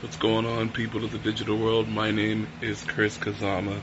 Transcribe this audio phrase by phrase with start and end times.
[0.00, 1.86] What's going on, people of the digital world?
[1.86, 3.82] My name is Chris Kazama,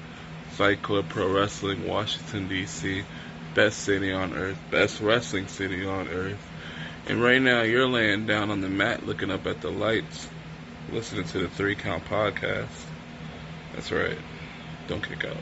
[0.50, 3.04] Fight Club Pro Wrestling, Washington, D.C.
[3.54, 6.40] Best city on earth, best wrestling city on earth.
[7.06, 10.28] And right now, you're laying down on the mat looking up at the lights,
[10.92, 12.66] listening to the Three Count Podcast.
[13.76, 14.18] That's right.
[14.88, 15.38] Don't kick out.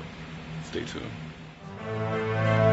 [0.66, 2.65] Stay tuned.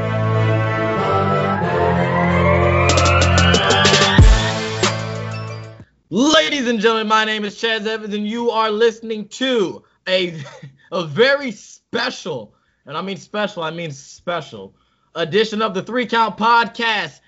[6.15, 10.39] Ladies and gentlemen, my name is Chaz Evans, and you are listening to a,
[10.93, 12.53] a very special,
[12.85, 14.75] and I mean special, I mean special,
[15.15, 17.21] edition of the Three Count Podcast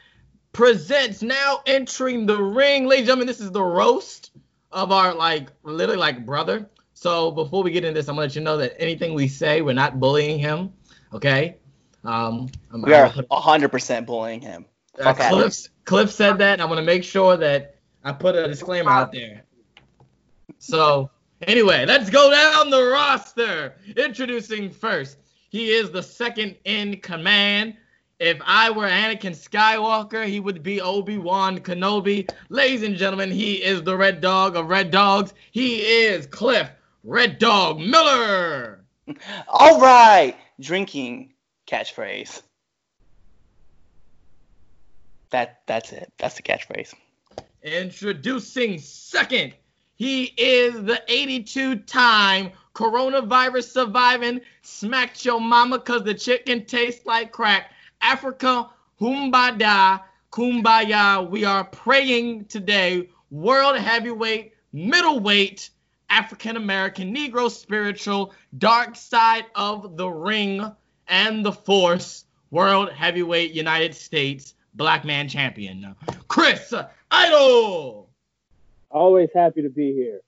[0.52, 2.84] presents now entering the ring.
[2.84, 4.32] Ladies and gentlemen, this is the roast
[4.70, 6.68] of our, like, literally, like, brother.
[6.92, 9.28] So before we get into this, I'm going to let you know that anything we
[9.28, 10.74] say, we're not bullying him,
[11.14, 11.56] okay?
[12.04, 14.66] Um, I'm- We are 100% bullying him.
[15.00, 16.52] uh, Cliff, Cliff said that.
[16.52, 17.73] and I want to make sure that
[18.04, 19.44] I put a disclaimer out there.
[20.58, 21.10] So,
[21.42, 23.76] anyway, let's go down the roster.
[23.96, 27.76] Introducing first, he is the second in command.
[28.20, 32.30] If I were Anakin Skywalker, he would be Obi Wan Kenobi.
[32.50, 35.32] Ladies and gentlemen, he is the Red Dog of Red Dogs.
[35.50, 36.70] He is Cliff
[37.02, 38.84] Red Dog Miller.
[39.48, 41.32] All right, drinking
[41.66, 42.42] catchphrase.
[45.30, 46.12] That that's it.
[46.18, 46.94] That's the catchphrase.
[47.64, 49.54] Introducing second,
[49.96, 57.32] he is the 82 time coronavirus surviving, smacked your mama cause the chicken tastes like
[57.32, 57.70] crack.
[58.02, 58.68] Africa,
[59.00, 61.26] Humbada, Kumbaya.
[61.30, 65.70] We are praying today, world heavyweight, middleweight,
[66.10, 70.70] African American, Negro spiritual, dark side of the ring
[71.08, 75.94] and the force, world heavyweight, United States, black man champion.
[76.28, 76.72] Chris
[77.10, 78.10] Idol.
[78.90, 80.20] Always happy to be here.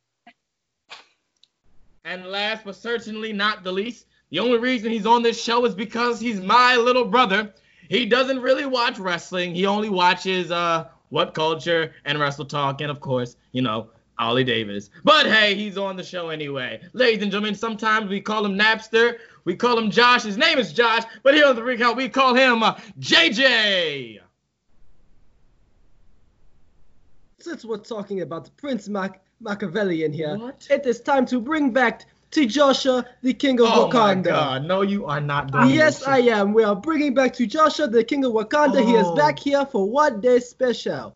[2.04, 5.74] And last but certainly not the least, the only reason he's on this show is
[5.74, 7.52] because he's my little brother.
[7.88, 9.54] He doesn't really watch wrestling.
[9.54, 14.90] He only watches uh WhatCulture and WrestleTalk, and of course, you know, Oli Davis.
[15.04, 16.80] But hey, he's on the show anyway.
[16.92, 19.18] Ladies and gentlemen, sometimes we call him Napster.
[19.44, 20.22] We call him Josh.
[20.22, 24.20] His name is Josh, but here on the recount, we call him uh, JJ.
[27.46, 30.66] Since we're talking about Prince Mac- Machiavellian here, What?
[30.68, 32.02] it is time to bring back
[32.32, 34.24] T'Joshua, the king of Oh my Wakanda.
[34.24, 34.64] God!
[34.66, 36.08] No, you are not doing Yes, this.
[36.08, 36.52] I am.
[36.52, 38.84] We are bringing back T'Joshua, the king of Wakanda.
[38.84, 39.14] He is Oh.
[39.14, 41.14] back here for one day special.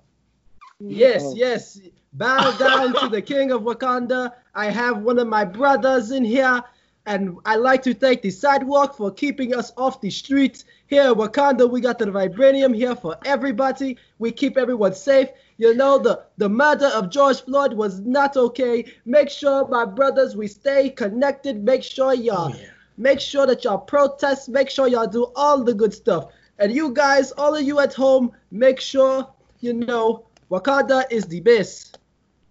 [0.78, 1.34] Yes, Oh.
[1.34, 1.80] yes.
[2.12, 4.30] Bow down to the king of Wakanda.
[4.54, 6.62] I have one of my brothers in here,
[7.06, 10.64] and I like to thank the sidewalk for keeping us off the streets.
[10.86, 13.96] Here in Wakanda, we got the vibranium here for everybody.
[14.20, 15.28] We keep everyone safe.
[15.60, 18.82] You know, the, the murder of George Floyd was not okay.
[19.04, 21.62] Make sure, my brothers, we stay connected.
[21.62, 22.68] Make sure y'all Oh, yeah.
[22.96, 24.48] Make sure that y'all protest.
[24.48, 26.32] Make sure y'all do all the good stuff.
[26.58, 29.28] And you guys, all of you at home, make sure
[29.60, 31.98] you know Wakanda is the best.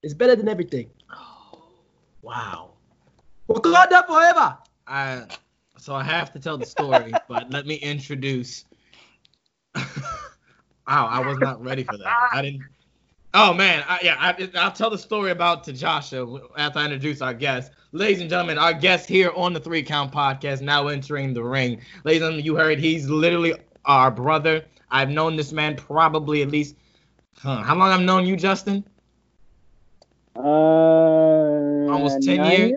[0.04, 0.92] It's better than everything.
[1.12, 1.64] Oh,
[2.22, 2.74] Wow.
[3.50, 4.56] Wakanda forever.
[4.86, 5.24] I
[5.80, 8.66] so I have to tell the story, but let me introduce.
[10.90, 12.30] Wow, I was not ready for that.
[12.32, 12.64] I didn't.
[13.34, 17.34] Oh man, I, yeah, I, I'll tell the story about T'Joshua after I introduce our
[17.34, 17.72] guest.
[17.92, 21.80] Ladies and gentlemen, our guest here on the Three Count Podcast now entering the ring.
[22.04, 23.54] Ladies and gentlemen, you heard he's literally
[23.86, 24.66] our brother.
[24.90, 26.76] I've known this man probably at least.
[27.38, 28.84] Huh, how long I've known you, Justin?
[30.36, 32.74] Uh, Almost 10 nine years?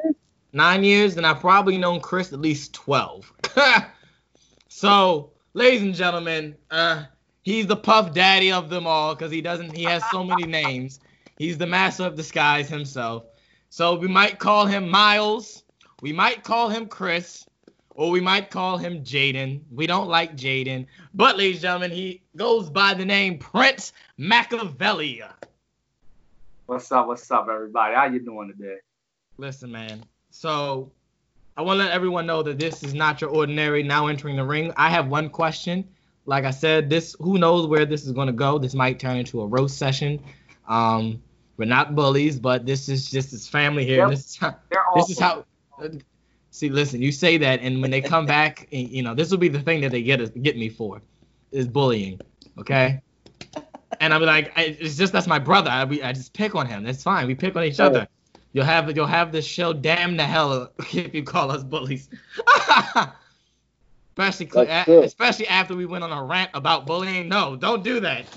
[0.53, 3.33] nine years, and I've probably known Chris at least 12.
[4.69, 7.05] so, ladies and gentlemen, uh,
[7.43, 11.01] he's the puff daddy of them all because he doesn't, he has so many names.
[11.39, 13.25] He's the master of disguise himself.
[13.69, 15.65] So, we might call him Miles,
[16.03, 17.47] we might call him Chris,
[17.95, 19.61] or we might call him Jaden.
[19.71, 25.23] We don't like Jaden, but, ladies and gentlemen, he goes by the name Prince Mackaveli.
[26.67, 27.07] What's up?
[27.07, 27.95] What's up, everybody?
[27.95, 28.77] How you doing today?
[29.37, 30.05] Listen, man.
[30.31, 30.91] So
[31.57, 34.45] I want to let everyone know that this is not your ordinary now entering the
[34.45, 34.73] ring.
[34.77, 35.87] I have one question.
[36.27, 38.59] Like I said, this who knows where this is going to go.
[38.59, 40.23] This might turn into a roast session.
[40.69, 41.21] Um,
[41.57, 43.99] we're not bullies, but this is just this family here.
[43.99, 44.11] Yep.
[44.11, 44.57] This is how.
[44.95, 45.45] This is how.
[46.51, 47.01] See, listen.
[47.01, 49.81] You say that, and when they come back, you know, this will be the thing
[49.81, 51.01] that they get us, get me for,
[51.51, 52.21] is bullying.
[52.59, 53.01] Okay.
[54.01, 55.71] And I'm like, I, it's just that's my brother.
[55.71, 56.85] I, we, I just pick on him.
[56.85, 57.27] That's fine.
[57.27, 58.07] We pick on each other.
[58.53, 62.09] You'll have you'll have this show damn the hell if you call us bullies.
[64.29, 67.29] Especially a- especially after we went on a rant about bullying.
[67.29, 68.27] No, don't do that.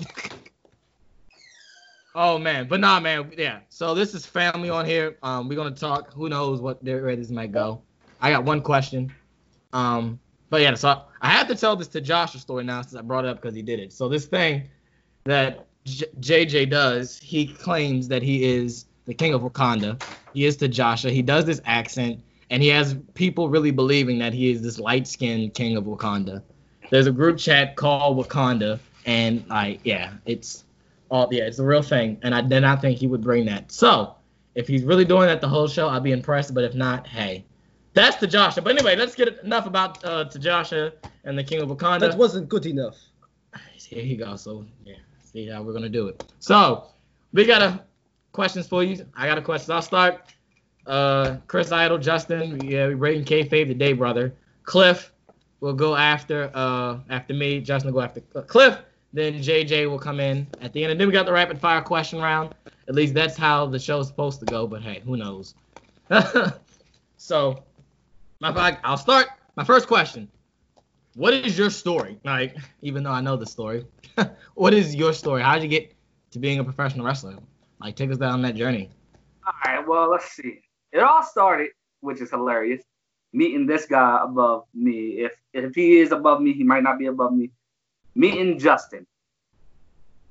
[2.18, 3.58] Oh man, but nah, man, yeah.
[3.68, 5.18] So this is family on here.
[5.22, 6.14] Um, we're gonna talk.
[6.14, 7.82] Who knows what where this might go?
[8.22, 9.12] I got one question.
[9.74, 10.18] Um,
[10.48, 13.26] but yeah, so I have to tell this to Josh's story now since I brought
[13.26, 13.92] it up because he did it.
[13.92, 14.66] So this thing
[15.26, 19.98] that J- JJ does, he claims that he is the king of Wakanda.
[20.32, 21.10] He is T'Joshua.
[21.10, 25.54] He does this accent, and he has people really believing that he is this light-skinned
[25.54, 26.42] king of Wakanda.
[26.90, 30.64] There's a group chat called Wakanda, and like, yeah, it's
[31.10, 32.18] all yeah, it's the real thing.
[32.22, 33.72] And I did not think he would bring that.
[33.72, 34.14] So
[34.54, 36.54] if he's really doing that the whole show, I'll be impressed.
[36.54, 37.44] But if not, hey,
[37.94, 38.62] that's T'Joshua.
[38.62, 40.92] But anyway, let's get enough about uh, T'Joshua
[41.24, 42.00] and the king of Wakanda.
[42.00, 42.96] That wasn't good enough.
[43.76, 44.36] Here you go.
[44.36, 46.24] So yeah, see how we're gonna do it.
[46.38, 46.84] So
[47.32, 47.80] we got a
[48.32, 49.04] questions for you.
[49.16, 49.72] I got a question.
[49.72, 50.34] I'll start.
[50.86, 54.32] Uh, Chris Idol, Justin, yeah, we rating kayfabe today, brother.
[54.62, 55.12] Cliff
[55.60, 57.60] will go after uh after me.
[57.60, 58.78] Justin will go after Cliff.
[59.12, 61.80] Then JJ will come in at the end, and then we got the rapid fire
[61.80, 62.54] question round.
[62.88, 64.66] At least that's how the show's supposed to go.
[64.66, 65.54] But hey, who knows?
[67.16, 67.64] so,
[68.40, 69.28] my I'll start.
[69.56, 70.28] My first question:
[71.14, 72.20] What is your story?
[72.24, 73.86] Like, even though I know the story,
[74.54, 75.42] what is your story?
[75.42, 75.94] How did you get
[76.32, 77.38] to being a professional wrestler?
[77.80, 78.90] Like, take us down that journey.
[79.46, 80.60] All right, well, let's see.
[80.92, 82.82] It all started, which is hilarious,
[83.32, 85.20] meeting this guy above me.
[85.20, 87.50] If if he is above me, he might not be above me.
[88.14, 89.06] Meeting Justin.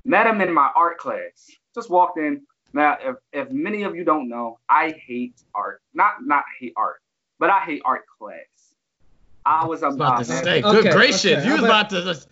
[0.05, 1.51] Met him in my art class.
[1.73, 2.41] Just walked in.
[2.73, 5.81] Now, if, if many of you don't know, I hate art.
[5.93, 7.01] Not not hate art,
[7.39, 8.75] but I hate art class.
[9.45, 12.29] I was about to say, good Okay, gracious, okay, you was I'm about to just,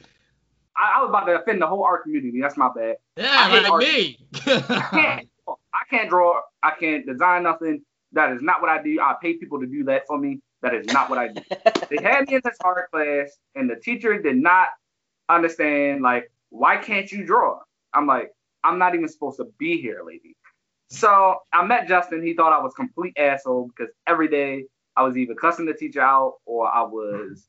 [0.76, 2.42] I, I was about to offend the whole art community.
[2.42, 2.98] That's my bad.
[3.18, 3.84] yeah, like art.
[3.84, 4.18] me.
[4.48, 5.30] I can't.
[5.48, 6.42] I can't draw.
[6.62, 7.82] I can't design nothing.
[8.14, 9.00] That is not what I do.
[9.02, 10.40] I pay people to do that for me.
[10.62, 11.42] That is not what I do.
[11.90, 14.70] they had me in this art class, and the teacher did not
[15.30, 16.02] understand.
[16.02, 17.60] Like, why can't you draw?
[17.94, 18.32] I'm like,
[18.64, 20.36] I'm not even supposed to be here, lady.
[20.90, 22.26] So I met Justin.
[22.26, 26.02] He thought I was complete asshole because every day I was either cussing the teacher
[26.02, 27.48] out or I was,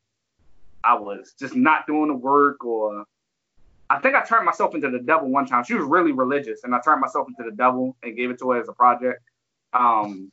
[0.83, 3.05] I was just not doing the work or
[3.91, 5.63] I think I turned myself into the devil one time.
[5.65, 8.51] She was really religious, and I turned myself into the devil and gave it to
[8.51, 9.23] her as a project.
[9.75, 10.31] Um,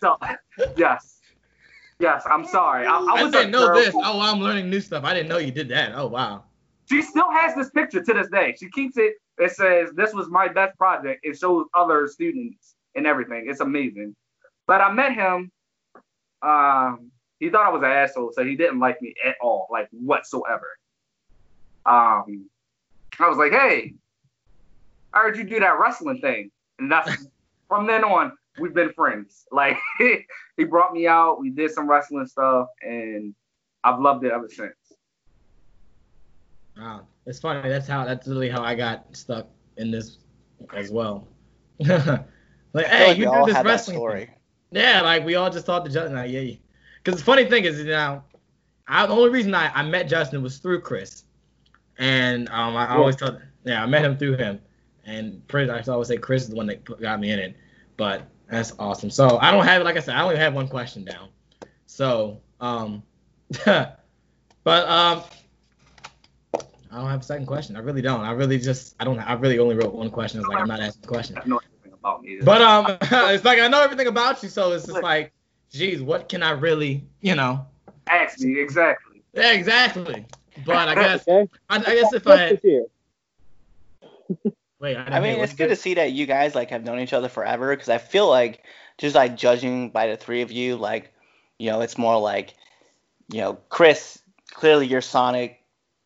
[0.00, 0.16] so
[0.76, 1.20] yes,
[1.98, 2.86] yes, I'm sorry.
[2.86, 3.94] I, I I didn't know this.
[3.94, 5.04] Oh, I'm learning new stuff.
[5.04, 5.92] I didn't know you did that.
[5.94, 6.44] Oh, wow.
[6.88, 8.56] She still has this picture to this day.
[8.58, 9.14] She keeps it.
[9.38, 11.20] It says this was my best project.
[11.22, 13.46] It shows other students and everything.
[13.48, 14.16] It's amazing.
[14.66, 15.52] But I met him.
[16.42, 19.88] Um, he thought I was an asshole, so he didn't like me at all, like
[19.92, 20.66] whatsoever.
[21.86, 22.48] Um,
[23.18, 23.94] I was like, hey,
[25.12, 27.26] I heard you do that wrestling thing, and that's
[27.70, 29.46] from then on we've been friends.
[29.52, 29.78] Like
[30.58, 33.34] he brought me out, we did some wrestling stuff, and
[33.82, 34.74] I've loved it ever since.
[36.76, 37.06] Wow.
[37.26, 37.68] It's funny.
[37.68, 39.46] That's how, that's literally how I got stuck
[39.76, 40.18] in this
[40.74, 41.28] as well.
[41.78, 42.26] like,
[42.86, 43.96] hey, like you do this wrestling.
[43.96, 44.26] story.
[44.26, 44.34] thing.
[44.72, 46.14] Yeah, like we all just thought the Justin.
[46.14, 46.54] Like, yeah,
[47.02, 48.22] because the funny thing is, you know,
[48.86, 51.24] I, the only reason I, I met Justin was through Chris,
[51.98, 54.60] and um, I, I always thought, yeah, I met him through him,
[55.04, 57.56] and pretty, I always say Chris is the one that put, got me in it,
[57.96, 59.10] but that's awesome.
[59.10, 61.28] So I don't have, like I said, I only have one question down.
[61.86, 63.02] So, um,
[63.64, 63.98] but
[64.66, 65.22] um,
[66.54, 67.76] I don't have a second question.
[67.76, 68.20] I really don't.
[68.20, 69.18] I really just, I don't.
[69.18, 70.40] I really only wrote one question.
[70.40, 71.38] It's like I'm not asking a question.
[71.38, 72.38] I know everything about me.
[72.42, 75.32] But um, it's like I know everything about you, so it's just like,
[75.70, 77.66] geez, what can I really, you know?
[78.10, 79.22] ask me exactly.
[79.32, 80.26] Yeah, exactly.
[80.64, 81.48] But I guess, Okay.
[81.68, 82.86] I, I guess if I had, here.
[84.80, 87.12] Wait, I, I mean, it's good to see that you guys like have known each
[87.12, 88.62] other forever because I feel like
[88.98, 91.12] just like judging by the three of you, like
[91.58, 92.54] you know, it's more like
[93.30, 94.20] you know, Chris,
[94.52, 95.60] clearly you're Sonic,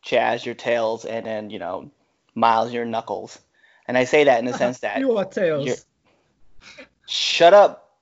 [0.05, 1.89] Chaz, your Tails, and then you know,
[2.35, 3.39] Miles, your Knuckles.
[3.87, 5.65] And I say that in the sense that you are tails.
[5.65, 7.97] you're- shut up,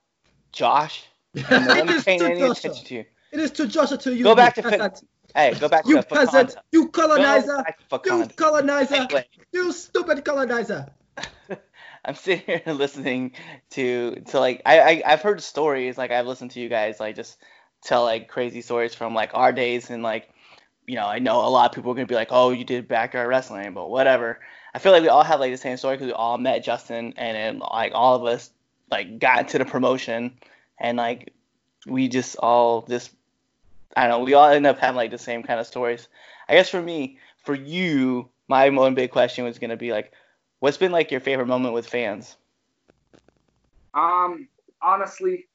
[0.52, 1.06] Josh.
[1.34, 3.04] And It let me pay to any attention to you.
[3.32, 4.22] It is T'Joshua to you.
[4.22, 5.08] Go back to fit- peasant.
[5.34, 6.50] Hey, go back You to peasant.
[6.50, 6.62] Wakanda.
[6.72, 7.64] You colonizer.
[8.04, 8.94] You colonizer.
[8.94, 10.86] Anyway, You stupid colonizer.
[12.04, 13.32] I'm sitting here listening
[13.70, 17.16] to to like I, I I've heard stories like I've listened to you guys like
[17.16, 17.38] just
[17.82, 20.28] tell like crazy stories from like our days and like
[20.86, 22.88] you know I know a lot of people are gonna be like oh you did
[22.88, 24.40] backyard wrestling but whatever
[24.74, 27.14] I feel like we all have like the same story because we all met Justin
[27.16, 28.50] and then like all of us
[28.90, 30.38] like got into the promotion
[30.78, 31.32] and like
[31.86, 33.10] we just all just
[33.96, 36.08] I don't know we all end up having like the same kind of stories
[36.48, 40.12] I guess for me for you my one big question was gonna be like
[40.64, 42.38] What's been like your favorite moment with fans?
[43.92, 44.48] Um,
[44.80, 45.46] honestly,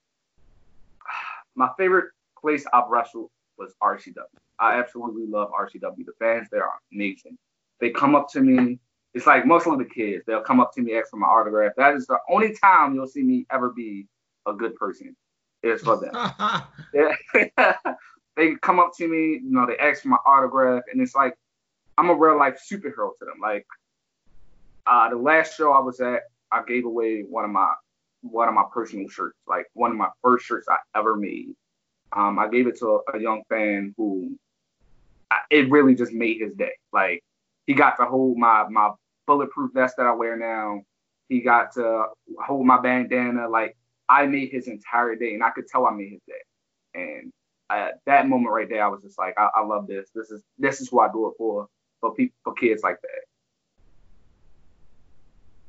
[1.56, 4.14] my favorite place I've wrestled was RCW.
[4.60, 6.06] I absolutely love RCW.
[6.06, 7.40] The fans there are amazing.
[7.80, 8.78] They come up to me
[9.16, 10.24] it's like mostly the kids.
[10.28, 11.74] They'll come up to me, ask for my autograph.
[11.76, 14.06] That is the only time you'll see me ever be
[14.46, 15.16] a good person.
[15.64, 16.14] Is for them.
[16.94, 17.14] Yeah.
[18.40, 21.36] they come up to me, you know, they ask for my autograph, and it's like
[21.98, 23.40] I'm a real life superhero to them.
[23.42, 23.66] Like
[24.88, 27.72] uh, the last show I was at, I gave away one of my
[28.22, 31.54] one of my personal shirts, like one of my first shirts I ever made.
[32.14, 34.36] Um, I gave it to a, young fan who
[35.30, 36.72] I, it really just made his day.
[36.92, 37.22] Like
[37.68, 38.92] he got to hold my my
[39.28, 40.82] bulletproof vest that I wear now.
[41.28, 42.06] He got to
[42.44, 43.48] hold my bandana.
[43.48, 43.78] Like
[44.08, 46.34] I made his entire day, and I could tell I made his day.
[46.96, 47.32] And
[47.70, 50.10] at that moment right there, I was just like, I, I love this.
[50.14, 51.68] This is this is who I do it for
[52.02, 53.22] for people for kids like that.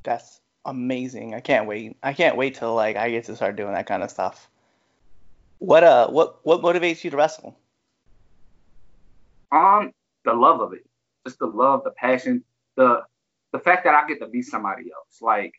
[0.03, 1.35] That's amazing.
[1.35, 1.97] I can't wait.
[2.01, 4.49] I can't wait till like I get to start doing that kind of stuff.
[5.59, 7.55] What uh what what motivates you to wrestle?
[9.51, 9.91] Um,
[10.23, 10.85] the love of it,
[11.25, 12.43] just the love, the passion,
[12.77, 13.03] the
[13.51, 15.21] the fact that I get to be somebody else.
[15.21, 15.53] Like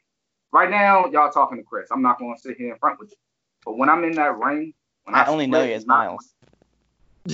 [0.50, 1.88] right now, y'all talking to Chris.
[1.92, 3.16] I'm not going to sit here in front with you,
[3.64, 6.34] but when I'm in that ring, when I only know you as Miles.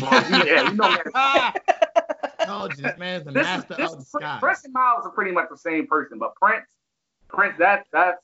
[0.01, 1.55] Well, yeah, you know that.
[2.49, 4.41] oh, this man's the this master is, this of is, disguise.
[4.41, 6.67] Prince and Miles are pretty much the same person, but Prince,
[7.29, 8.23] Prince, that that's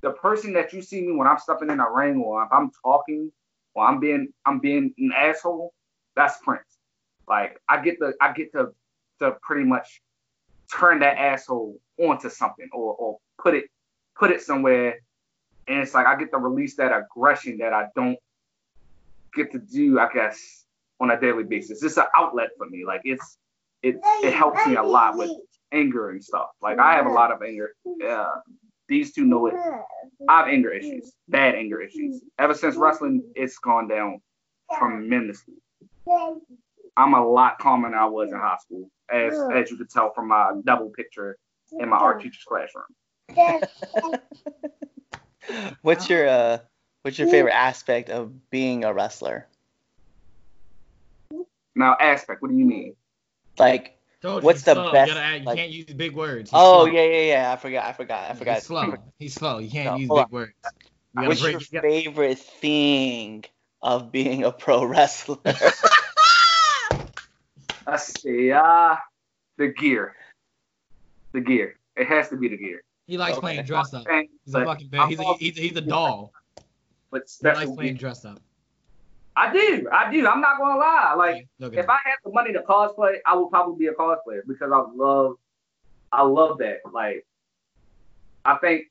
[0.00, 2.70] the person that you see me when I'm stepping in a ring or if I'm
[2.82, 3.30] talking
[3.74, 5.74] or I'm being I'm being an asshole.
[6.16, 6.78] That's Prince.
[7.28, 8.72] Like I get the I get to
[9.20, 10.00] to pretty much
[10.74, 13.64] turn that asshole onto something or or put it
[14.16, 15.00] put it somewhere,
[15.68, 18.18] and it's like I get to release that aggression that I don't
[19.34, 19.98] get to do.
[19.98, 20.64] I guess
[21.00, 21.82] on a daily basis.
[21.82, 22.84] It's an outlet for me.
[22.86, 23.38] Like it's
[23.82, 25.30] it it helps me a lot with
[25.72, 26.48] anger and stuff.
[26.62, 27.74] Like I have a lot of anger.
[28.06, 28.34] Uh,
[28.88, 29.54] these two know it.
[30.28, 32.22] I have anger issues, bad anger issues.
[32.38, 34.20] Ever since wrestling, it's gone down
[34.78, 35.54] tremendously.
[36.96, 40.12] I'm a lot calmer than I was in high school, as as you could tell
[40.12, 41.38] from my double picture
[41.78, 42.84] in my art teacher's classroom.
[45.82, 46.58] What's your uh
[47.02, 49.46] what's your favorite aspect of being a wrestler?
[51.74, 52.42] Now, aspect.
[52.42, 52.94] What do you mean?
[53.58, 54.86] Like Told What's he's the slow.
[54.88, 56.50] You, best, gotta add, you like- can't use big words.
[56.50, 56.92] He's oh slow.
[56.94, 58.54] yeah yeah yeah I forgot I forgot I forgot.
[58.56, 58.94] He's slow.
[59.18, 59.58] He's slow.
[59.58, 60.52] You can't No, use hold big words.
[61.18, 63.44] You What's break- your you gotta- favorite thing
[63.82, 65.38] of being a pro wrestler?
[67.86, 68.52] Let's see.
[68.52, 68.96] Uh,
[69.56, 70.14] the gear.
[71.32, 71.76] The gear.
[71.96, 72.82] It has to be the gear.
[73.06, 73.40] He likes Okay.
[73.40, 74.06] playing dress up.
[74.44, 76.32] He's a fucking I'm he's a, he's a, he's a doll.
[77.10, 78.40] But special likes playing dress up.
[79.36, 79.88] I do.
[79.92, 80.26] I do.
[80.26, 81.14] I'm not gonna lie.
[81.16, 81.88] Like Look at if.
[81.88, 85.36] I had the money to cosplay, I would probably be a cosplayer because I love,
[86.12, 86.78] I love that.
[86.92, 87.26] Like,
[88.44, 88.86] I think,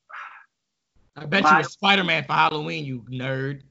[1.16, 3.62] I bet you my- were Spider Man for Halloween, you nerd.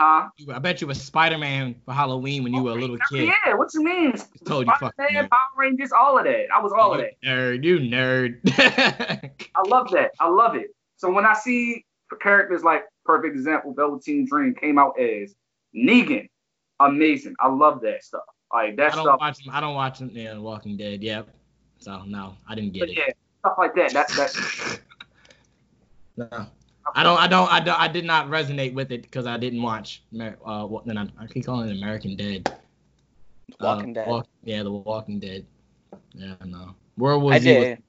[0.00, 0.28] huh?
[0.52, 3.30] I bet you were Spider Man for Halloween when you were a little kid.
[3.46, 3.54] Yeah.
[3.54, 4.14] What you mean?
[4.44, 5.30] Told you, fucking Spider-Man, nerd.
[5.30, 6.46] Power Rangers, all of that.
[6.52, 7.28] I was all of You that.
[7.28, 8.40] Nerd, you nerd.
[9.54, 10.12] I love that.
[10.20, 10.74] I love it.
[10.96, 11.84] So when I see
[12.20, 15.34] characters like, perfect example, Velveteen Dream came out as
[15.74, 16.28] Negan,
[16.80, 17.34] amazing.
[17.40, 18.22] I love that stuff.
[18.52, 19.20] Like that I don't stuff.
[19.20, 19.52] watch him.
[19.52, 20.10] I don't watch him.
[20.12, 21.02] Yeah, Walking Dead.
[21.02, 21.28] Yep.
[21.78, 22.96] So no, I didn't get But it.
[22.98, 23.92] yeah, stuff like that.
[23.92, 24.80] That's that.
[26.16, 26.28] No.
[26.94, 27.18] I don't.
[27.18, 27.50] I don't.
[27.52, 27.80] I don't.
[27.80, 30.02] I did not resonate with it because I didn't watch.
[30.44, 30.84] Uh, what?
[30.86, 32.52] Then I, I keep calling it American Dead.
[33.60, 34.08] Walking Uh, Dead.
[34.08, 35.46] Walk- yeah, The Walking Dead.
[36.14, 36.74] Yeah, no.
[36.98, 37.54] World War I Z.
[37.56, 37.82] was- did.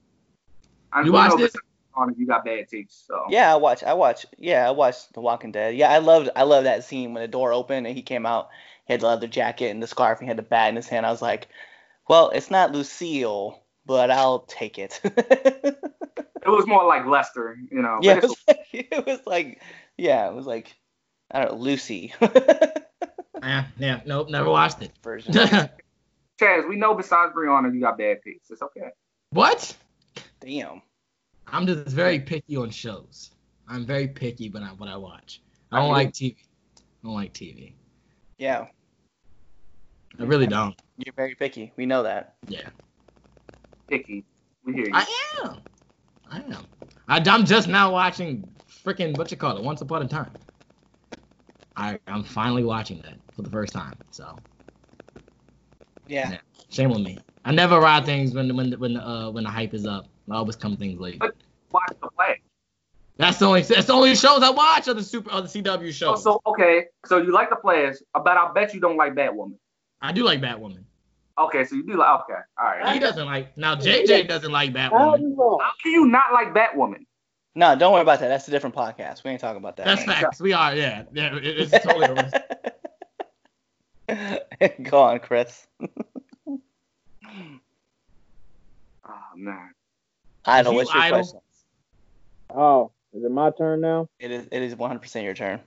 [0.92, 1.52] I You know watched it?
[1.94, 2.88] On it, you got bad teeth.
[2.90, 3.82] So Yeah, I watch.
[3.82, 4.26] I watch.
[4.38, 5.76] Yeah, I watched The Walking Dead.
[5.76, 6.30] Yeah, I loved.
[6.34, 8.48] I love that scene when the door opened and he came out.
[8.86, 10.18] He had the leather jacket and the scarf.
[10.18, 11.06] And he had the bat in his hand.
[11.06, 11.48] I was like,
[12.08, 15.00] well, it's not Lucille, but I'll take it.
[15.04, 15.76] it
[16.46, 18.00] was more like Lester, you know.
[18.02, 19.62] yeah, it was, like, it was like,
[19.96, 20.74] yeah, it was like,
[21.30, 22.14] I don't know, Lucy
[23.42, 24.00] Yeah, yeah.
[24.06, 24.30] Nope.
[24.30, 24.92] Never watched it.
[25.02, 25.32] version.
[25.32, 28.42] Chaz, we know besides Brianna, you got bad teeth.
[28.48, 28.90] It's okay.
[29.30, 29.76] what?
[30.40, 30.82] Damn.
[31.46, 33.30] I'm just very picky on shows.
[33.68, 35.42] I'm very picky when I what I watch.
[35.70, 36.36] I don't I like TV.
[36.78, 37.74] I don't like TV.
[38.38, 38.66] Yeah,
[40.18, 40.74] I really don't.
[40.98, 41.72] you're very picky.
[41.76, 42.36] We know that.
[42.48, 42.68] Yeah.
[43.90, 44.24] Picky.
[44.64, 44.92] We hear you.
[44.94, 45.06] I
[45.44, 45.56] am.
[46.30, 46.66] I am.
[47.08, 48.48] I, I'm just now watching
[48.84, 50.36] freaking what you call it, Once Upon a Time.
[51.76, 53.96] I I'm finally watching that for the first time.
[54.10, 54.38] So
[56.06, 56.32] Yeah.
[56.32, 56.38] Yeah.
[56.70, 57.24] shame on me.
[57.44, 60.11] I never ride things when when when uh when the hype is up.
[60.30, 61.20] I always come things late.
[61.20, 62.40] Watch the play.
[63.18, 65.62] That's the only that's the only shows I watch are the super are the CW
[65.64, 66.22] So, oh, shows.
[66.22, 69.54] so okay, so you like the players, but I bet you don't like Batwoman.
[70.00, 70.84] I do like Batwoman.
[71.38, 72.92] Okay, so you do like okay, all right.
[72.94, 73.74] He doesn't like now.
[73.76, 75.20] JJ doesn't like Batwoman.
[75.20, 75.58] you?
[75.60, 77.04] How can you not like Batwoman?
[77.54, 78.28] No, don't worry about that.
[78.28, 79.24] That's a different podcast.
[79.24, 79.84] We ain't talking about that.
[79.84, 80.40] That's facts.
[80.40, 81.04] We are yeah.
[81.12, 81.36] Yeah.
[81.36, 82.30] it- It's totally.
[84.08, 84.68] a.
[84.82, 85.66] Go on, Chris.
[85.78, 85.88] Oh
[89.36, 89.70] man.
[90.44, 91.18] Idol, you what's your idol?
[91.20, 91.40] question?
[92.54, 94.08] Oh, is it my turn now?
[94.18, 95.60] It is it is 100% your turn.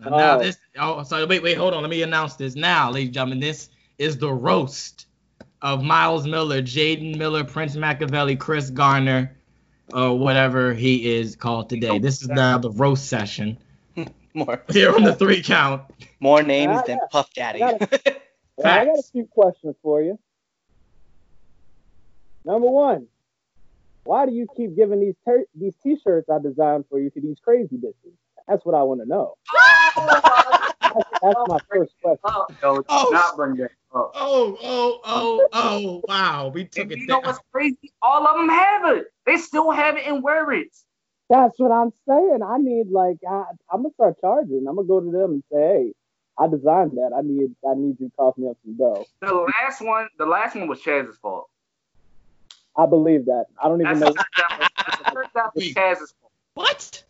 [0.00, 0.38] Now, now Oh.
[0.38, 0.56] this.
[0.78, 1.24] Oh, oh sorry.
[1.24, 1.56] Wait, wait.
[1.56, 1.82] Hold on.
[1.82, 3.40] Let me announce this now, ladies and gentlemen.
[3.40, 5.06] This is the roast
[5.62, 9.36] of Miles Miller, Jaden Miller, Prince Mackaveli, Chris Garner,
[9.92, 11.98] or whatever he is called today.
[11.98, 13.58] This is now the roast session
[14.34, 15.82] More here on the three count.
[16.20, 17.62] more names I than Puff Daddy.
[17.62, 17.72] I
[18.56, 20.18] Well, I got a few questions for you.
[22.44, 23.08] Number one,
[24.08, 27.36] why do you keep giving these ter- these T-shirts I designed for you to these
[27.44, 28.14] crazy bitches?
[28.48, 29.34] That's what I want to know.
[30.80, 32.20] That's, that's my first question.
[32.24, 34.12] Oh, no, Oh, not bring that up.
[34.14, 36.04] Oh, oh, oh, oh!
[36.08, 37.92] Wow, we took And it you know what's crazy?
[38.00, 39.08] All of them have it.
[39.26, 40.74] They still have it and wear it.
[41.28, 42.40] That's what I'm saying.
[42.42, 44.64] I need like I, I'm gonna start charging.
[44.66, 45.92] I'm gonna go to them and say, hey,
[46.38, 47.10] I designed that.
[47.14, 49.04] I need I need you to cough me up some dough.
[49.20, 51.50] The last one, the last one was Chaz's fault.
[52.78, 53.46] I believe that.
[53.62, 54.22] I don't even That's know.
[54.36, 55.74] that was, that was Wait.
[55.74, 56.32] Chaz's fault.
[56.54, 57.04] What?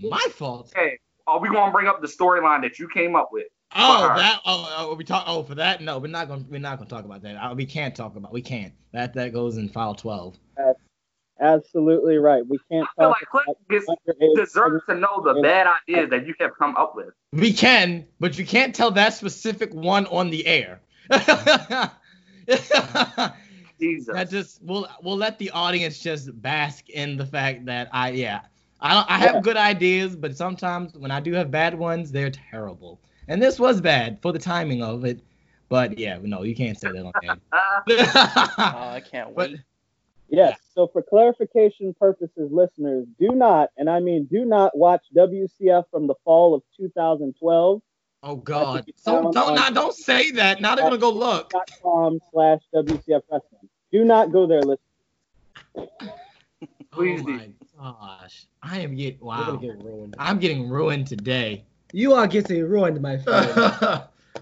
[0.00, 0.72] My fault.
[0.74, 3.46] Hey, are we gonna bring up the storyline that you came up with?
[3.76, 4.40] Oh, Fuck that.
[4.44, 5.24] Oh, oh, we talk.
[5.26, 5.80] Oh, for that.
[5.80, 6.44] No, we're not gonna.
[6.48, 7.36] We're not gonna talk about that.
[7.36, 8.32] Uh, we can't talk about.
[8.32, 8.72] We can't.
[8.92, 10.36] That that goes in file twelve.
[11.40, 12.46] Absolutely right.
[12.46, 13.86] We can't I feel talk like Cliff gets,
[14.34, 17.14] deserves to know the bad ideas that you have come up with.
[17.32, 20.82] We can, but you can't tell that specific one on the air.
[23.80, 24.14] Jesus.
[24.14, 28.40] that just we'll we'll let the audience just bask in the fact that I yeah
[28.80, 29.40] I don't, I have Yeah.
[29.42, 32.98] good ideas, but sometimes when I do have bad ones, they're terrible.
[33.28, 35.20] And this was bad for the timing of it,
[35.68, 37.12] but yeah, no, you can't say that on
[37.52, 37.82] Oh.
[38.58, 39.60] I can't but wait.
[40.28, 40.58] Yes.
[40.74, 46.06] So for clarification purposes, listeners, do not, and I mean do not watch WCF from
[46.06, 47.82] the fall of 2012.
[48.22, 50.60] oh god, be so don't on- not, don't say that.
[50.60, 51.52] Now they're gonna go look.
[51.82, 53.68] com slash WCF wrestling.
[53.92, 54.84] Do not go there, listen.
[56.92, 57.32] Please oh do.
[57.32, 59.56] my gosh, I am getting You're gonna wow.
[59.56, 60.14] get ruined.
[60.18, 61.64] I'm getting ruined today.
[61.92, 63.54] You are getting ruined, my friend.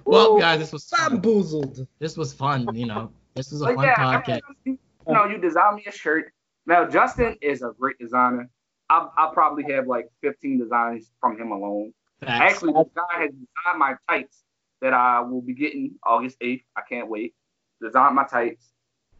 [0.04, 1.12] well, Woo, guys, this was fun.
[1.12, 1.86] Bamboozled.
[1.98, 2.68] This was fun.
[2.74, 4.40] You know, this was a But fun yeah, podcast.
[4.48, 6.32] I mean, you know, you design me a shirt.
[6.66, 8.48] Now, Justin is a great designer.
[8.90, 11.92] I, I probably have like 15 designs from him alone.
[12.20, 12.54] Facts.
[12.54, 14.42] Actually, this guy has designed my tights
[14.80, 16.62] that I will be getting August 8th.
[16.76, 17.34] I can't wait.
[17.82, 18.70] Designed my tights.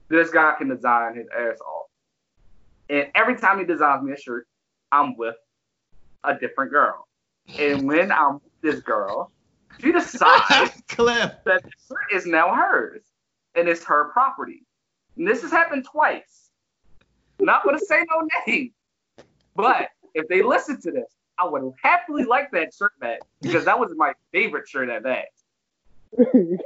[0.08, 1.86] This guy can design his ass off.
[2.90, 4.46] And every time he designs me a shirt,
[4.90, 5.36] I'm with
[6.24, 7.06] a different girl.
[7.58, 9.30] And when I'm with this girl,
[9.80, 11.32] she decides Cliff.
[11.44, 13.02] that the shirt is now hers
[13.54, 14.62] and it's her property.
[15.16, 16.50] And this has happened twice.
[17.38, 18.72] I'm Not gonna say no name,
[19.54, 23.78] but if they listen to this, I would happily like that shirt back because that
[23.78, 25.26] was my favorite shirt at that.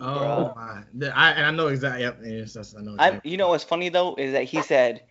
[0.00, 0.82] Oh my!
[0.94, 2.02] The- I, and I know exactly.
[2.02, 2.96] Yep, yes, that's, I know.
[2.98, 5.02] I, you know what's funny though is that he said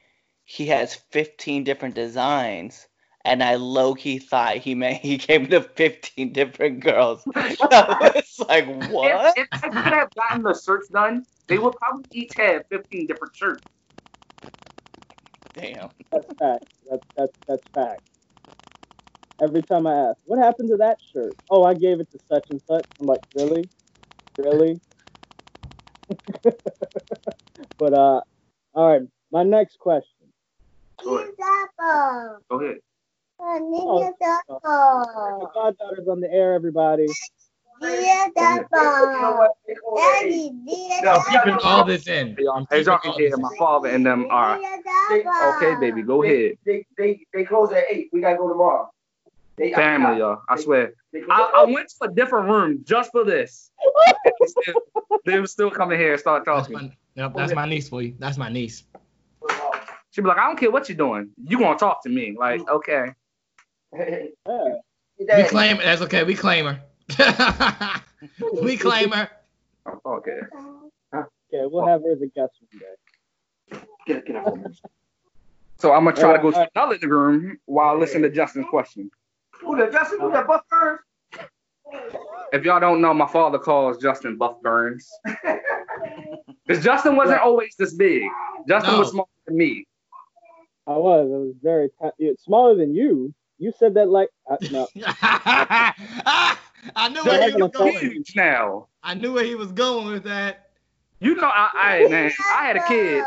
[0.46, 2.88] he has 15 different designs,
[3.24, 7.24] and I low key thought he meant he came to 15 different girls.
[7.36, 9.38] I was like, what?
[9.38, 13.08] If, if I could have gotten the shirts done, they would probably each have 15
[13.08, 13.64] different shirts.
[15.56, 15.92] Damn.
[16.12, 16.66] That's fact.
[16.90, 18.02] That's that's that's fact.
[19.42, 21.38] Every time I ask, what happened to that shirt?
[21.50, 22.86] Oh, I gave it to such and such.
[23.00, 23.70] I'm like, really,
[24.38, 24.80] really.
[27.80, 28.22] but uh,
[28.74, 29.02] all right.
[29.32, 30.28] My next question.
[31.04, 31.30] Go ahead.
[32.50, 32.78] Go ahead.
[33.40, 33.60] My
[35.54, 37.08] goddaughter's on the air, everybody.
[41.02, 42.36] No, keeping all this in.
[42.54, 44.60] I'm As y'all keeping can all hear, my father and them are.
[45.56, 46.54] Okay, baby, go ahead.
[46.66, 48.10] They they they close at eight.
[48.12, 48.92] We gotta go tomorrow.
[49.58, 50.42] They, Family, y'all.
[50.50, 50.94] I swear.
[51.12, 51.74] They close I, I oh.
[51.74, 53.72] went to a different room just for this.
[55.26, 56.88] they would still coming here and start That's talking.
[56.88, 58.16] my, yep, that's my niece for you.
[58.20, 58.84] That's my niece.
[60.12, 61.30] She'd be like, I don't care what you're doing.
[61.44, 62.36] You gonna talk to me.
[62.38, 63.14] Like, okay.
[63.92, 65.84] We claim it.
[65.84, 66.24] that's okay.
[66.24, 66.82] We claim her.
[68.62, 69.30] we claim her.
[69.86, 70.40] Oh, okay.
[71.14, 73.80] Okay, we'll have her as a guest one day.
[74.06, 74.54] Get, get up.
[75.78, 78.68] So I'm gonna try to go Alright, to another living room while listening to Justin's
[78.70, 79.10] question.
[79.62, 80.20] Who that Justin?
[80.22, 81.00] Who that Buff Burns?
[82.52, 85.10] If y'all don't know, my father calls Justin Buff Burns.
[86.68, 88.22] Because Justin wasn't always this big.
[88.68, 89.00] Justin No.
[89.00, 89.88] was smaller than me.
[90.86, 91.28] I was.
[91.34, 93.34] I was very ti- it's smaller than you.
[93.58, 94.88] You said that like uh, no.
[94.96, 95.96] I
[97.12, 98.12] knew where he was going.
[98.12, 98.88] Huge now.
[99.02, 100.70] I knew where he was going with that.
[101.20, 103.24] You know, I, I man, I had a kid.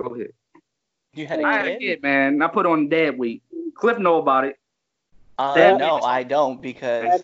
[0.00, 0.30] Go ahead.
[1.12, 1.80] You had a I had a kid?
[1.80, 2.40] kid, man.
[2.40, 3.42] I put on dad weight.
[3.74, 4.56] Cliff know about it.
[5.38, 7.22] Uh, Dad- no, I don't because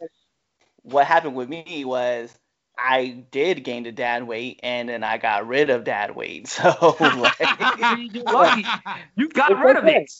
[0.83, 2.37] what happened with me was
[2.79, 6.49] I did gain the dad weight, and then I got rid of dad weight.
[6.63, 7.39] So, like,
[8.13, 8.65] you lucky.
[9.17, 10.11] You got rid of it.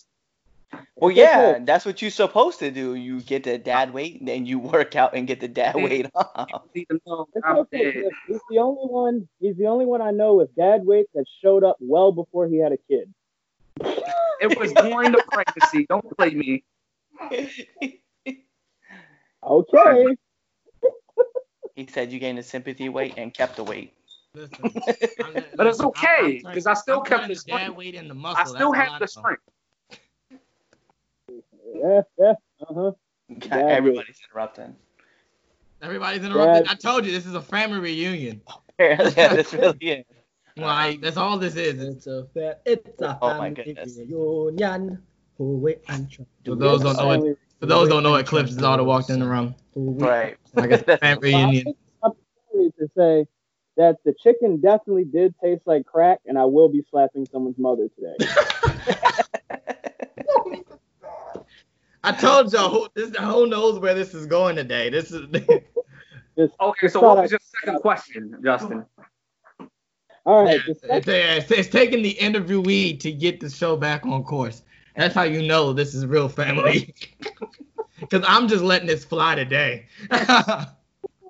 [0.97, 2.95] well, yeah, that's what you're supposed to do.
[2.95, 6.07] You get the dad weight, and then you work out and get the dad weight
[6.15, 6.61] off.
[7.35, 8.05] It's okay.
[8.29, 9.29] He's the only one.
[9.41, 12.59] He's the only one I know with dad weight that showed up well before he
[12.59, 13.13] had a kid.
[14.41, 15.87] It was during the pregnancy.
[15.89, 16.65] Don't play me.
[19.45, 20.07] Okay.
[21.75, 23.95] he said you gained the sympathy weight and kept the weight.
[24.35, 24.65] Listen,
[25.57, 27.77] But it's okay, I'm- I'm 'cause I still I'm kept turning the dad strength.
[27.77, 28.55] weight into I muscle.
[28.55, 29.43] still That's have the strength.
[31.75, 32.03] Yeah.
[32.19, 32.33] Yeah.
[32.69, 32.93] Uh huh.
[33.53, 34.77] Everybody's interrupting.
[35.83, 36.65] Everybody's interrupting.
[36.65, 38.41] Dad- I told you this is a family reunion.
[38.79, 38.97] yeah,
[39.35, 40.05] this really is.
[40.57, 41.83] Like that's all this is.
[41.83, 43.99] It's a fa- it's a Oh my family goodness.
[43.99, 45.03] reunion.
[45.39, 48.63] Who and try For those don't know what for those don't know what Clips is
[48.63, 49.55] all that walked in the room.
[49.75, 50.37] Right.
[50.55, 51.75] Like it's a family reunion.
[52.03, 52.13] I'm
[52.51, 53.27] sorry to say
[53.77, 57.89] that the chicken definitely did taste like crack, and I will be slapping someone's mother
[57.89, 58.17] today.
[62.05, 64.91] I told y'all who this who knows where this is going today.
[64.91, 65.27] This is
[66.61, 68.87] Okay, so what was your second question, Justin?
[70.25, 70.61] All right.
[70.67, 74.63] it's, it's, it's taking the interviewee to get the show back on course.
[74.97, 76.95] That's how you know this is real family.
[78.11, 79.87] Cause I'm just letting this fly today.
[80.13, 80.67] oh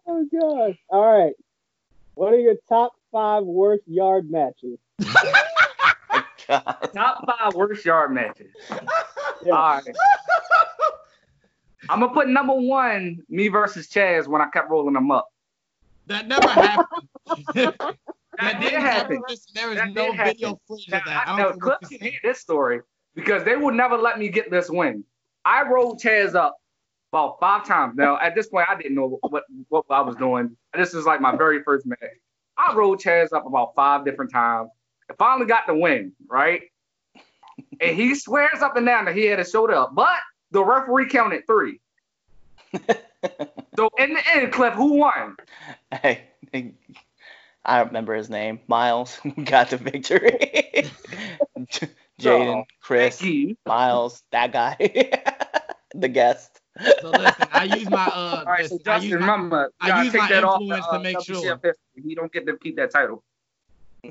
[0.06, 0.78] gosh.
[0.88, 1.34] All right.
[2.14, 4.78] What are your top five worst yard matches?
[6.48, 8.50] Top five worst yard matches.
[9.44, 9.52] Yeah.
[9.52, 9.84] All right.
[11.88, 15.28] I'm gonna put number one, me versus Chaz, when I kept rolling them up.
[16.06, 17.08] that never happened.
[17.54, 17.96] that
[18.38, 19.16] That did didn't happen.
[19.16, 19.36] happen.
[19.54, 20.32] There is That no did happen.
[20.34, 21.28] video footage Now, of that.
[21.28, 22.80] I I know don't know Cliff can you're hear this story
[23.14, 25.04] because they would never let me get this win.
[25.44, 26.56] I rolled Chaz up
[27.12, 27.94] about five times.
[27.96, 30.56] Now, at this point, I didn't know what, what I was doing.
[30.74, 31.98] This was like my very first match.
[32.56, 34.70] I rolled Chaz up about five different times.
[35.10, 36.62] I finally got the win, right?
[37.80, 40.18] And he swears up and down that he had a shoulder up, but
[40.52, 41.80] the referee counted three.
[43.76, 45.36] So in the end, Cliff, who won?
[45.90, 46.24] Hey,
[47.64, 48.60] I don't remember his name.
[48.66, 50.90] Miles got the victory.
[52.22, 53.56] Jaden, Chris, you.
[53.66, 54.76] Miles, that guy,
[55.94, 56.60] the guest.
[57.00, 60.02] So listen, I use my uh, All right, so listen, I use my, remember, I
[60.04, 61.60] use my that off influence the, to uh, make WCF sure.
[61.62, 61.72] history.
[61.96, 63.22] You don't get to keep that title.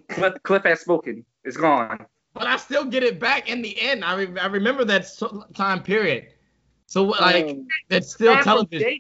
[0.09, 1.25] Cliff, Cliff has spoken.
[1.43, 2.05] It's gone.
[2.33, 4.05] but I still get it back in the end.
[4.05, 6.27] I, re- I remember that so- time period.
[6.85, 8.99] So like Um, that's still television.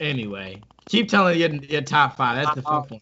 [0.00, 2.36] Anyway, keep telling your your top five.
[2.44, 2.82] That's the Uh-uh.
[2.88, 3.00] one.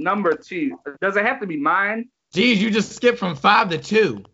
[0.00, 0.78] Number two.
[1.02, 2.08] Does it have to be mine?
[2.32, 4.24] Geez, you just skipped from five to two.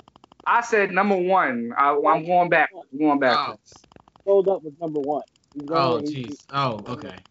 [0.46, 1.72] I said number one.
[1.76, 2.70] I, I'm going back.
[2.92, 3.36] I'm going back.
[3.36, 3.56] Oh,
[4.24, 5.22] Rolled up with number one.
[5.54, 6.44] He's oh, jeez.
[6.50, 7.24] Oh, okay.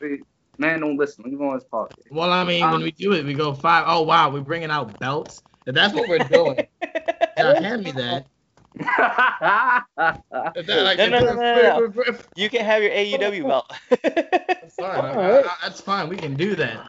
[0.00, 0.18] See,
[0.58, 1.22] Man, don't listen.
[1.24, 1.90] Let me go on his podcast.
[2.10, 3.84] Well, I mean, when Um, we do it, we go five.
[3.86, 5.42] Oh wow, we're bringing out belts.
[5.66, 6.66] If that's what we're doing,
[7.36, 8.26] yeah, hand me that.
[9.96, 13.46] That, like, No, no, if- no, no, if- if- if- You can have your AEW
[13.46, 13.70] belt.
[14.02, 14.88] That's fine.
[15.04, 16.08] I- I- I- that's fine.
[16.08, 16.86] We can do that.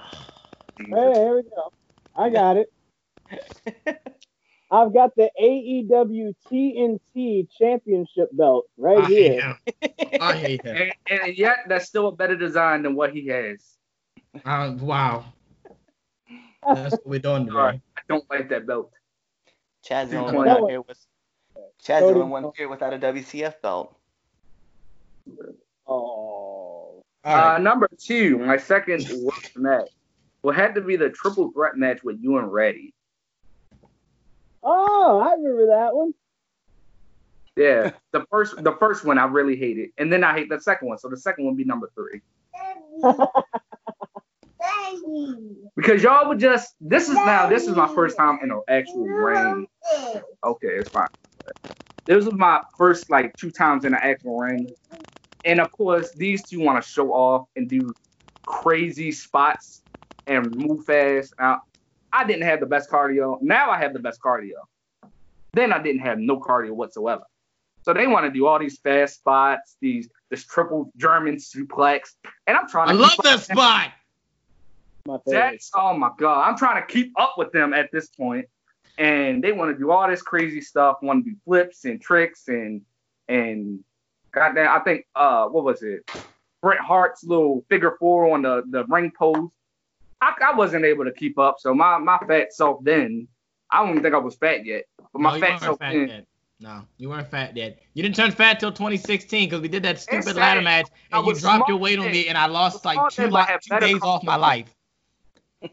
[0.79, 1.71] Hey, here we go.
[2.15, 2.71] I got it.
[4.69, 9.41] I've got the AEW TNT Championship belt right I hate here.
[9.41, 9.57] him.
[10.21, 10.75] I hate him.
[11.09, 13.77] and, and yet, that's still a better design than what he has.
[14.43, 15.25] Uh, wow.
[16.67, 17.57] That's what we're doing today.
[17.57, 17.81] Alright.
[17.95, 18.91] I don't like that belt.
[19.83, 20.97] Chad's the only one out here with.
[21.81, 23.95] Chad's the only one here without a WCF belt.
[25.87, 25.93] Oh.
[25.93, 27.61] All Uh, right.
[27.61, 29.89] number two, my second worst match,
[30.43, 32.93] will had to be the triple threat match with you and Reddy.
[34.63, 36.13] Oh, I remember that one.
[37.55, 40.89] Yeah, the first the first one I really hated, and then I hate the second
[40.89, 40.99] one.
[40.99, 42.21] So the second one be number three
[45.75, 46.75] because y'all would just.
[46.79, 47.49] This is now.
[47.49, 49.67] This is my first time in an actual ring.
[50.43, 51.07] Okay, it's fine.
[52.05, 54.73] This was my first like two times in an actual ring,
[55.43, 57.95] and of course these two want to show off and do
[58.45, 59.83] crazy spots
[60.27, 61.33] and move fast.
[61.39, 61.63] Now,
[62.13, 63.41] I didn't have the best cardio.
[63.41, 64.53] Now I have the best cardio.
[65.53, 67.23] Then I didn't have no cardio whatsoever.
[67.83, 72.57] So they want to do all these fast spots, these this triple German suplex, and
[72.57, 72.97] I'm trying I to.
[72.97, 73.41] love that up.
[73.41, 73.91] spot.
[75.05, 75.19] My.
[75.25, 76.49] That's oh my god!
[76.49, 78.45] I'm trying to keep up with them at this point,
[78.97, 80.97] and they want to do all this crazy stuff.
[81.01, 82.81] Want to do flips and tricks and
[83.29, 83.83] and
[84.33, 86.09] goddamn, I think uh what was it?
[86.61, 89.49] Bret Hart's little figure four on the the ring pose.
[90.21, 93.27] I, I wasn't able to keep up, so my my fat self then.
[93.69, 96.07] I don't even think I was fat yet, but my No, fat self fat then.
[96.07, 96.25] yet.
[96.59, 97.79] No, you weren't fat yet.
[97.93, 101.27] You didn't turn fat till 2016 because we did that stupid ladder match I and
[101.27, 103.79] you dropped your weight on me and I lost like two, then, but li- two
[103.79, 104.73] days off my life.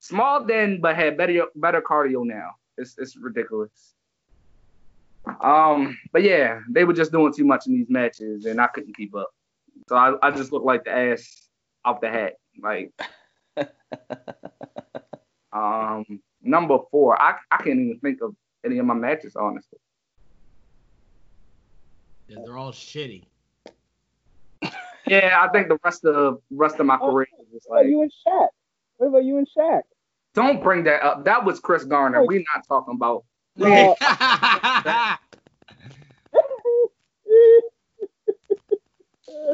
[0.00, 2.56] Small then, but had better better cardio now.
[2.76, 3.94] It's it's ridiculous.
[5.42, 8.96] Um, but yeah, they were just doing too much in these matches, and I couldn't
[8.96, 9.30] keep up.
[9.88, 11.48] So I, I just looked like the ass
[11.84, 12.34] off the hat.
[12.60, 12.92] Like,
[15.52, 16.04] um,
[16.42, 19.78] number four, I I can't even think of any of my matches honestly.
[22.28, 23.24] 'Cause They're all shitty.
[25.06, 27.90] Yeah, I think the rest of rest of my Oh, career is What about like,
[27.90, 28.48] you and Shaq?
[28.98, 29.80] What about you and Shaq?
[30.34, 31.24] don't bring that up.
[31.24, 32.22] That was Chris Garner.
[32.26, 33.24] We're not talking about.
[33.56, 33.96] Well-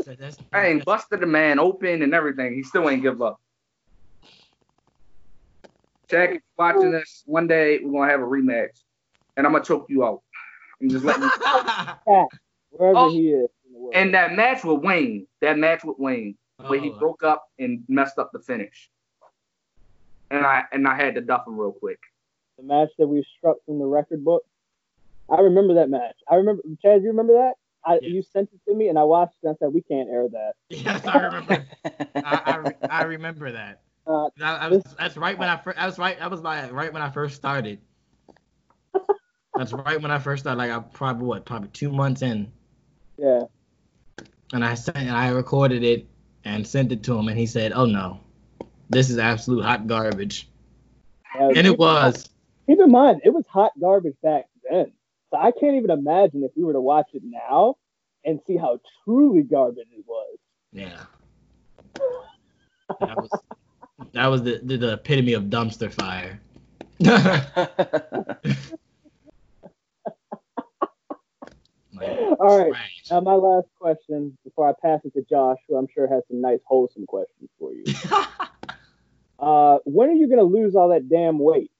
[0.02, 2.54] So that's- I ain't busted the man open and everything.
[2.54, 3.40] He still ain't give up.
[6.08, 8.82] Shaq, if you're watching this, one day we're gonna have a rematch,
[9.36, 10.22] and I'm gonna choke you out.
[10.80, 11.22] I'm just letting
[12.06, 12.28] you.
[12.70, 13.10] Wherever Oh.
[13.10, 13.94] he is in the world.
[13.94, 16.98] And that match with Wayne, that match with Wayne, where he Oh.
[16.98, 18.90] broke up and messed up the finish,
[20.30, 22.00] and I and I had to duff him real quick.
[22.56, 24.44] the match that we struck from the record book.
[25.28, 26.14] I remember that match.
[26.30, 27.54] I remember Chad, you remember that?
[27.86, 28.12] I, Yes.
[28.12, 30.28] You sent it to me and I watched it and I said, We can't air
[30.28, 30.52] that.
[30.70, 31.66] Yes, I remember.
[32.16, 33.80] I, I, I remember that.
[34.06, 35.76] Uh, That, I was, that's right when I first.
[35.76, 36.18] That was right.
[36.18, 37.78] That was my right when I first started.
[39.56, 40.58] That's right when I first started.
[40.58, 42.52] Like I probably what, probably two months in,
[43.16, 43.44] yeah.
[44.52, 46.06] and I sent, and I recorded it
[46.44, 48.20] and sent it to him, and he said, "Oh no,
[48.90, 50.48] this is absolute hot garbage,"
[51.38, 52.28] Uh, and it was.
[52.66, 54.92] Keep in mind, it was hot garbage back then.
[55.34, 57.74] So I can't even imagine if we were to watch it now
[58.24, 60.38] and see how truly garbage it was.
[60.72, 61.00] Yeah.
[63.00, 63.30] That was
[64.12, 66.40] that was the, the, the epitome of dumpster fire.
[71.96, 72.72] Like, All right.
[72.72, 73.04] trash.
[73.08, 76.40] Now, my last question before I pass it to Josh, who I'm sure has some
[76.40, 77.84] nice, wholesome questions for you.
[79.36, 81.70] Uh, when are you going to lose all that damn weight?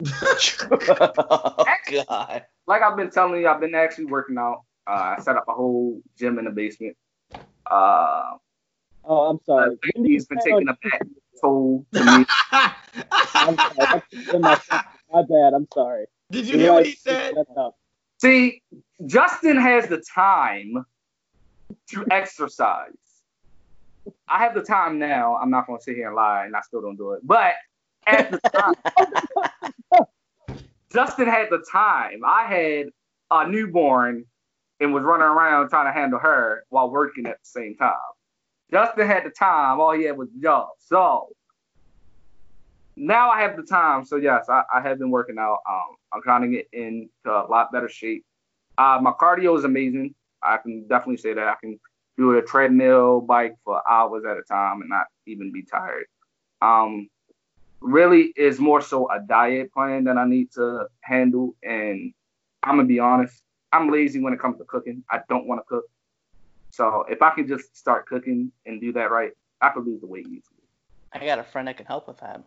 [0.06, 2.44] oh, God.
[2.66, 4.62] Like I've been telling you, I've been actually working out.
[4.86, 6.96] Uh, I set up a whole gym in the basement.
[7.70, 8.36] Uh,
[9.08, 9.76] Oh, I'm uh, sorry.
[9.94, 12.26] He's been taking a keeping- bad toll to me.
[13.34, 14.02] I'm sorry.
[14.40, 14.60] My,
[15.12, 15.54] my bad.
[15.54, 16.06] I'm sorry.
[16.30, 17.34] Did you hear what he said?
[18.18, 18.62] See,
[19.06, 20.84] Justin has the time
[21.90, 22.92] to exercise.
[24.28, 25.36] I have the time now.
[25.36, 27.20] I'm not going to sit here and lie, and I still don't do it.
[27.24, 27.54] But
[28.06, 28.74] at the time,
[30.92, 32.20] Justin had the time.
[32.24, 32.86] I had
[33.30, 34.24] a newborn
[34.80, 37.94] and was running around trying to handle her while working at the same time.
[38.70, 39.80] Justin had the time.
[39.80, 40.68] All he had was job.
[40.78, 41.28] So
[42.96, 44.04] now I have the time.
[44.04, 45.58] So yes, I, I have been working out.
[45.68, 48.24] Um, I'm trying to get into a lot better shape.
[48.78, 50.14] Uh, my cardio is amazing.
[50.42, 51.78] I can definitely say that I can
[52.18, 56.06] do a treadmill bike for hours at a time and not even be tired.
[56.62, 57.08] Um,
[57.86, 61.54] really is more so a diet plan that I need to handle.
[61.62, 62.12] And
[62.62, 65.04] I'm gonna be honest, I'm lazy when it comes to cooking.
[65.10, 65.84] I don't want to cook.
[66.70, 70.06] So if I can just start cooking and do that right, I could lose the
[70.06, 70.62] weight easily.
[71.12, 72.42] I got a friend that can help with that.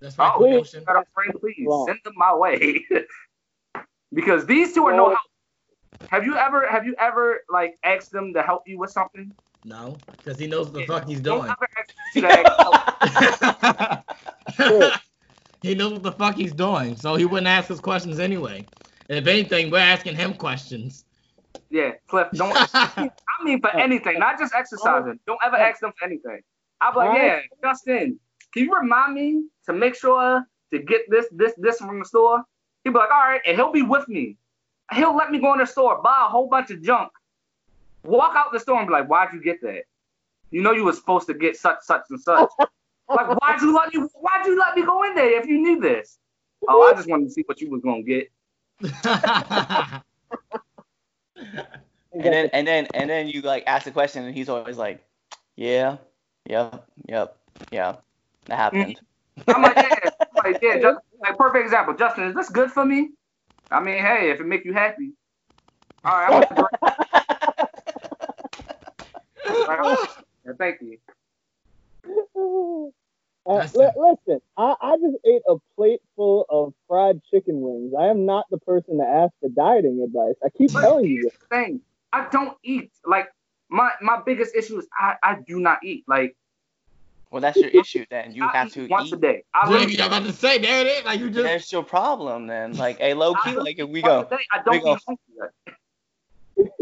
[0.00, 0.80] That's right, Oh, promotion.
[0.80, 1.86] you got a friend, please Wrong.
[1.86, 2.86] send them my way.
[4.12, 5.18] because these two are no help.
[6.06, 9.32] Have you ever have you ever like asked them to help you with something?
[9.64, 10.86] No, because he knows what the Yeah.
[10.86, 11.52] fuck he's doing.
[14.58, 14.82] ever ask them to ask help.
[14.82, 14.92] Sure.
[15.62, 18.66] he knows what the fuck he's doing, so he wouldn't ask us questions anyway.
[19.08, 21.04] And if anything, we're asking him questions.
[21.70, 23.10] Yeah, Cliff, don't I
[23.44, 25.18] mean for anything, not just exercising.
[25.26, 26.40] Don't ever ask them for anything.
[26.80, 28.18] I'll be like, yeah, Justin,
[28.52, 32.42] can you remind me to make sure to get this, this, this from the store?
[32.84, 34.36] He'll be like, all right, and he'll be with me.
[34.92, 37.10] He'll let me go in the store, buy a whole bunch of junk,
[38.04, 39.82] walk out the store and be like, why'd you get that?
[40.50, 42.48] You know you were supposed to get such, such, and such.
[43.08, 45.80] like, why'd you let me why'd you let me go in there if you knew
[45.80, 46.18] this?
[46.68, 48.30] Oh, I just wanted to see what you was gonna get.
[52.12, 55.04] And then and then and then you like ask the question and he's always like,
[55.56, 55.98] Yeah,
[56.48, 57.36] yep, yep,
[57.70, 57.96] yeah.
[58.46, 59.00] That happened.
[59.38, 59.50] Mm-hmm.
[59.54, 61.94] I'm like, yeah, I'm like, yeah, just, like perfect example.
[61.94, 63.10] Justin, is this good for me?
[63.70, 65.12] I mean, hey, if it make you happy.
[66.04, 66.68] All right, I want to
[70.44, 70.80] Like, thank
[72.34, 72.92] you.
[73.48, 77.94] Uh, That's listen, I, I just ate a plate full of fried chicken wings.
[77.98, 80.34] I am not the person to ask for dieting advice.
[80.44, 81.32] I keep But telling you this.
[81.32, 81.80] the thing.
[82.12, 82.90] I don't eat.
[83.06, 83.32] Like
[83.70, 86.04] my my biggest issue is I, I do not eat.
[86.06, 86.36] Like
[87.30, 88.34] Well, that's your issue then.
[88.34, 89.22] You I have eat to once a eat.
[89.22, 89.44] day.
[89.54, 91.04] I Yeah, I'm about to say, there it is.
[91.06, 91.42] Like you just.
[91.42, 92.74] There's your problem then.
[92.74, 94.28] Like, hey, low key, like if we go.
[94.52, 94.98] I don't we go-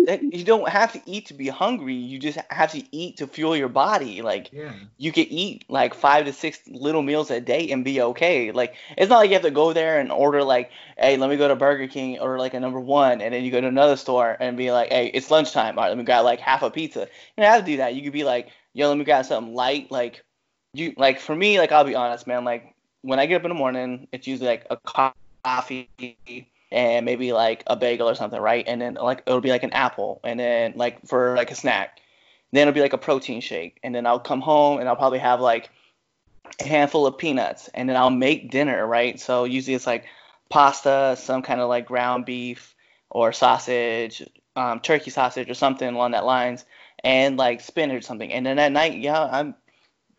[0.06, 1.94] you don't have to eat to be hungry.
[1.94, 4.22] You just have to eat to fuel your body.
[4.22, 4.72] Like, Yeah.
[4.98, 8.52] you can eat like five to six little meals a day and be okay.
[8.52, 11.36] Like it's not like you have to go there and order like, hey, let me
[11.36, 13.96] go to Burger King or like a number one, and then you go to another
[13.96, 15.78] store and be like, hey, it's lunchtime.
[15.78, 17.00] All right, let me grab like half a pizza.
[17.00, 17.94] You don't have to do that.
[17.94, 19.90] You could be like, yo, let me grab something light.
[19.90, 20.24] Like
[20.72, 22.44] you like for me, like I'll be honest, man.
[22.44, 25.88] Like when I get up in the morning, it's usually like a coffee
[26.70, 28.64] and maybe like a bagel or something, right?
[28.66, 32.00] And then like it'll be like an apple, and then like for like a snack.
[32.52, 35.18] Then it'll be like a protein shake, and then I'll come home and I'll probably
[35.18, 35.68] have like
[36.61, 39.18] a handful of peanuts, and then I'll make dinner, right?
[39.18, 40.05] So usually it's like
[40.48, 42.74] pasta, some kind of like ground beef
[43.11, 44.22] or sausage,
[44.55, 46.64] um, turkey sausage or something along that lines,
[47.02, 48.33] and like spinach or something.
[48.33, 49.55] And then at night, yeah, I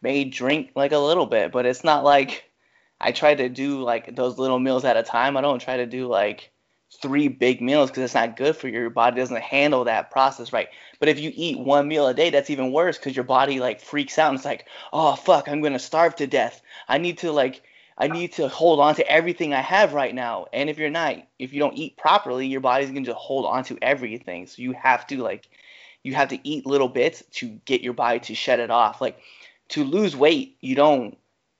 [0.01, 2.46] may drink like a little bit, but it's not like
[2.99, 5.38] I try to do like those little meals at a time.
[5.38, 6.51] I don't try to do like
[7.01, 8.79] three big meals because it's not good for you.
[8.79, 10.69] Your body doesn't handle that process right.
[10.99, 13.81] But if you eat one meal a day, that's even worse because your body like
[13.81, 16.62] freaks out and it's like, oh fuck, I'm gonna starve to death.
[16.88, 17.62] I need to like
[17.97, 20.45] I need to hold on to everything I have right now.
[20.53, 23.63] And if you're not, if you don't eat properly, your body's gonna just hold on
[23.65, 24.47] to everything.
[24.47, 25.49] So you have to like
[26.03, 29.01] you have to eat little bits to get your body to shut it off.
[29.01, 29.19] Like
[29.69, 31.17] to lose weight, you don't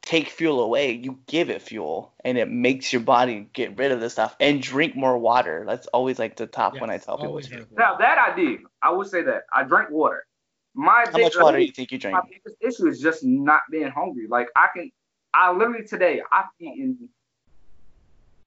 [0.08, 4.00] take fuel away, you give it fuel, and it makes your body get rid of
[4.00, 5.66] the stuff and drink more water.
[5.68, 7.68] That's always like the top one I tell people to.
[7.78, 10.26] Now that I did, I would say that I drank water.
[10.74, 12.14] My How much big- water do you think you drink?
[12.16, 14.28] My biggest issue is just not being hungry.
[14.30, 14.92] Like I can,
[15.34, 17.10] I literally today I've eaten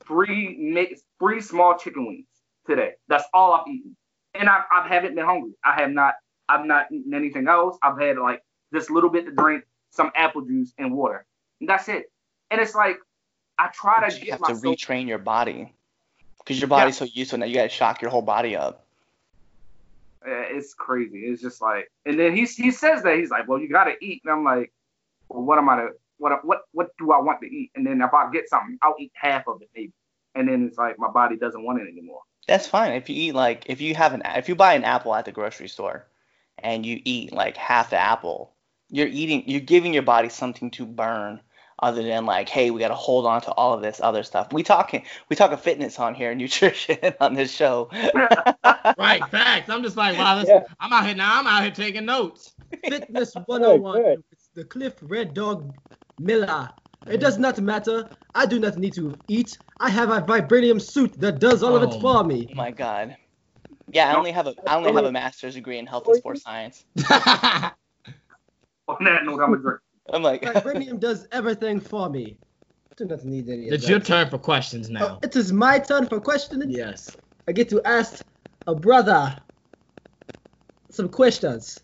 [0.07, 2.27] three mi- three small chicken wings
[2.66, 2.92] today.
[3.09, 3.94] That's all I've eaten,
[4.35, 5.53] and I I haven't been hungry.
[5.62, 6.14] I have not
[6.49, 7.77] I've not eaten anything else.
[7.83, 8.42] I've had like
[8.73, 11.27] just a little bit to drink, some apple juice and water,
[11.61, 12.11] and that's it.
[12.51, 12.96] And it's like
[13.59, 15.73] I try But to you have to retrain your body
[16.38, 18.85] because your body's so used to it that you gotta shock your whole body up.
[20.25, 21.20] It's crazy.
[21.20, 24.23] It's just like, and then he he says that he's like, well, you gotta eat,
[24.25, 24.73] and I'm like,
[25.29, 27.70] well, what am I to what what what do I want to eat?
[27.75, 29.92] And then if I get something, I'll eat half of it maybe,
[30.35, 32.20] and then it's like my body doesn't want it anymore.
[32.46, 35.14] That's fine if you eat like if you have an if you buy an apple
[35.14, 36.07] at the grocery store
[36.59, 38.53] and you eat like half the apple,
[38.90, 41.40] you're eating you're giving your body something to burn
[41.81, 44.53] other than like hey we got to hold on to all of this other stuff.
[44.53, 47.88] We talking we talk of fitness on here nutrition on this show.
[48.99, 49.71] Right, facts.
[49.71, 50.61] I'm just like, wow, this, Yeah.
[50.79, 51.40] I'm out here now.
[51.40, 52.53] I'm out here taking notes.
[52.85, 54.03] Fitness 101.
[54.03, 54.25] good.
[54.33, 55.75] It's the Cliff Red Dog
[56.19, 56.69] Miller.
[57.07, 58.09] It does not matter.
[58.35, 59.57] I do not need to eat.
[59.81, 61.97] I have a vibranium suit that does all of Oh.
[61.97, 62.47] it for oh me.
[62.51, 63.16] Oh my god.
[63.93, 66.43] Yeah, I only have a I only have a master's degree in health and sports
[66.43, 66.85] science.
[67.11, 69.81] On that note, I'm a drink.
[70.12, 72.37] I'm like Vibranium does everything for me.
[72.96, 75.18] Do not need any it's your turn for questions Oh, now.
[75.23, 76.70] it is my turn for questioning.
[76.70, 77.16] Yes.
[77.49, 78.23] I get to ask
[78.66, 79.37] a brother
[80.90, 81.79] some questions.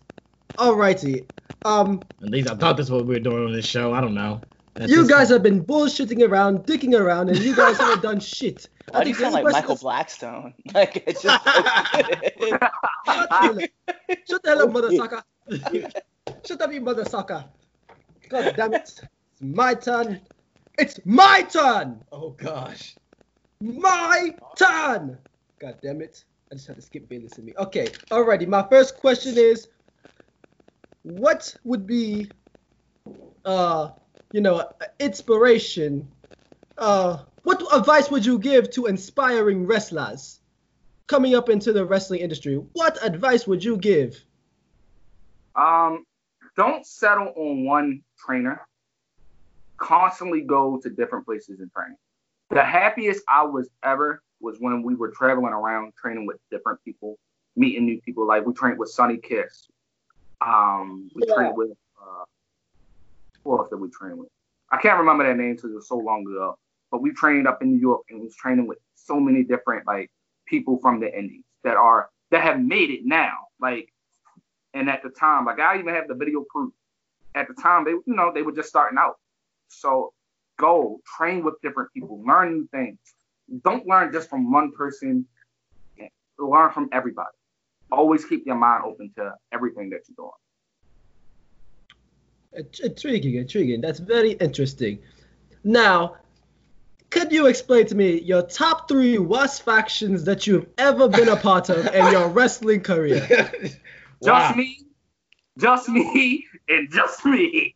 [0.55, 1.25] Alrighty.
[1.65, 3.93] Um, At least I thought that's what we were doing on this show.
[3.93, 4.41] I don't know.
[4.75, 8.19] That's you just- guys have been bullshitting around, dicking around, and you guys haven't done
[8.19, 8.69] shit.
[8.91, 10.53] why do you the sound like Michael that's- Blackstone?
[10.73, 11.63] Like it's just Shut
[12.03, 12.59] the
[13.07, 13.59] hell up.
[14.29, 15.23] Shut the hell up, mother sucker.
[16.45, 17.45] Shut up, you mother sucker.
[18.29, 18.81] God damn it.
[18.81, 20.21] It's my turn.
[20.77, 22.03] It's my turn.
[22.11, 22.95] Oh gosh.
[23.61, 25.17] My turn.
[25.59, 26.23] God damn it.
[26.51, 27.53] I just had to Skip Bayless in me.
[27.57, 28.47] Okay, alrighty.
[28.47, 29.67] My first question is
[31.03, 32.29] what would be
[33.45, 33.89] uh
[34.33, 36.07] you know inspiration
[36.77, 40.41] uh what advice would you give to inspiring wrestlers
[41.07, 42.55] coming up into the wrestling industry?
[42.73, 44.21] What advice would you give?
[45.55, 46.05] Um,
[46.57, 48.67] don't settle on one trainer.
[49.77, 51.95] Constantly go to different places and train.
[52.49, 57.17] The happiest I was ever was when we were traveling around training with different people,
[57.55, 58.27] meeting new people.
[58.27, 59.67] Like we trained with Sonny Kiss.
[60.41, 61.35] Um, we Yeah.
[61.35, 62.23] trained with uh,
[63.43, 64.29] who else did we train with?
[64.71, 66.57] I can't remember that name because it was so long ago.
[66.91, 70.09] But we trained up in New York and was training with so many different like
[70.47, 73.33] people from the indies that are that have made it now.
[73.59, 73.93] Like
[74.73, 76.73] and at the time, like I even have the video proof.
[77.35, 79.15] At the time, they you know they were just starting out.
[79.69, 80.13] So
[80.57, 82.97] go train with different people, learn new things.
[83.63, 85.25] Don't learn just from one person.
[86.39, 87.29] Learn from everybody.
[87.91, 90.31] Always keep your mind open to everything that you're doing.
[92.53, 93.81] Uh, Int- Intriguing, intriguing.
[93.81, 94.99] That's very interesting.
[95.63, 96.17] Now,
[97.09, 101.37] could you explain to me your top three worst factions that you've ever been a
[101.37, 103.51] part of in your wrestling career?
[104.23, 104.79] Just me,
[105.57, 107.75] just me and just me.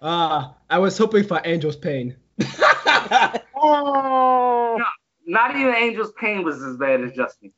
[0.00, 2.16] Ah, I was hoping for Angel's Pain.
[3.64, 4.80] Oh,
[5.24, 7.52] Not even Angel's Pain was as bad as just me.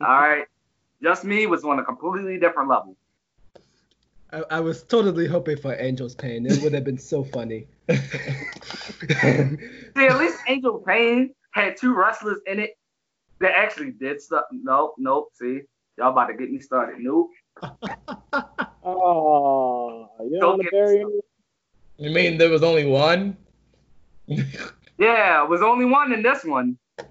[0.00, 0.46] All right,
[1.00, 2.96] just me was on a completely different level.
[4.32, 6.44] I, I was totally hoping for Angel's Pain.
[6.46, 7.68] It would have been so funny.
[7.88, 7.96] See,
[9.96, 12.70] at least Angel Pain had two wrestlers in it
[13.40, 14.44] that actually did stuff.
[14.50, 15.28] Nope, nope.
[15.34, 15.60] See,
[16.00, 16.96] y'all about to get me started.
[16.98, 17.30] Nope.
[18.82, 21.20] oh, you don't Don't want to get bury me me?
[21.98, 23.36] You mean there was only one?
[24.98, 26.76] Yeah, it was only one in this one.
[27.00, 27.08] I'm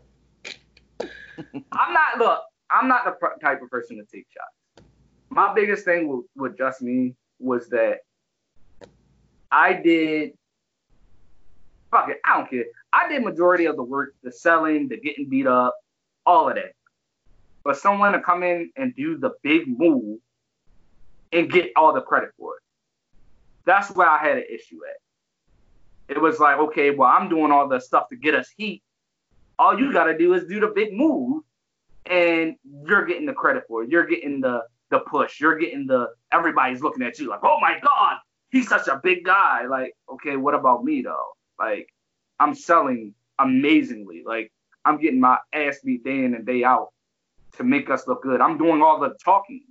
[1.92, 2.42] not look.
[2.70, 4.86] I'm not the pr- type of person to take shots.
[5.32, 8.02] My biggest thing with, with just me was that
[9.52, 10.34] I did.
[11.90, 12.66] Fuck it, I don't care.
[12.94, 15.74] I did majority of the work, the selling, the getting beat up,
[16.28, 16.74] all of that.
[17.70, 20.18] But someone to come in and do the big move
[21.32, 22.64] and get all the credit for it.
[23.64, 27.68] That's where I had an issue at it was like, okay, well, I'm doing all
[27.68, 28.82] the stuff to get us heat.
[29.60, 31.44] All you got to do is do the big move,
[32.08, 32.56] and
[32.88, 33.92] you're getting the credit for it.
[33.92, 35.40] You're getting the the push.
[35.40, 38.18] You're getting the everybody's looking at you like, oh my god,
[38.50, 39.68] he's such a big guy.
[39.68, 41.28] Like, okay, what about me though?
[41.60, 41.88] Like,
[42.40, 44.24] I'm selling amazingly.
[44.26, 44.52] Like,
[44.86, 46.94] I'm getting my ass beat day in and day out
[47.58, 48.42] to make us look good.
[48.42, 49.64] I'm doing all the talking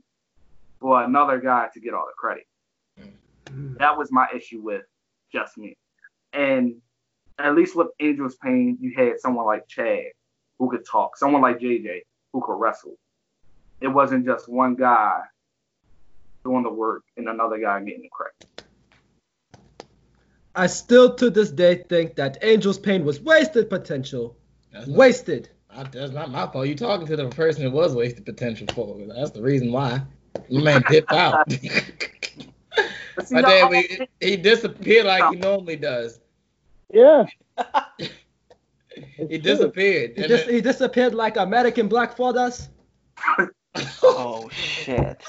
[0.81, 2.47] for another guy to get all the credit.
[3.51, 3.79] Mm.
[3.79, 4.83] That was my issue with
[5.33, 5.77] just me.
[6.33, 6.77] And
[7.39, 10.07] at least with Angel's Pain, you had someone like Chad
[10.59, 12.01] who could talk, someone like JJ
[12.33, 12.97] who could wrestle.
[13.81, 15.21] It wasn't just one guy
[16.45, 18.65] doing the work and another guy getting the credit.
[20.55, 24.37] I still to this day think that Angel's Pain was wasted potential.
[24.73, 25.51] That's not, Wasted.
[25.85, 26.67] Not- that's not my fault.
[26.67, 28.97] You talking to the person that was wasted potential for.
[29.15, 30.03] That's the reason why.
[30.51, 31.47] My man dipped out.
[33.31, 36.21] My dad, we, he disappeared like he normally does.
[36.93, 37.27] Yeah.
[39.29, 40.13] He disappeared.
[40.17, 42.69] He, And dis- then- he disappeared like American Black fathers.
[44.03, 45.23] oh shit.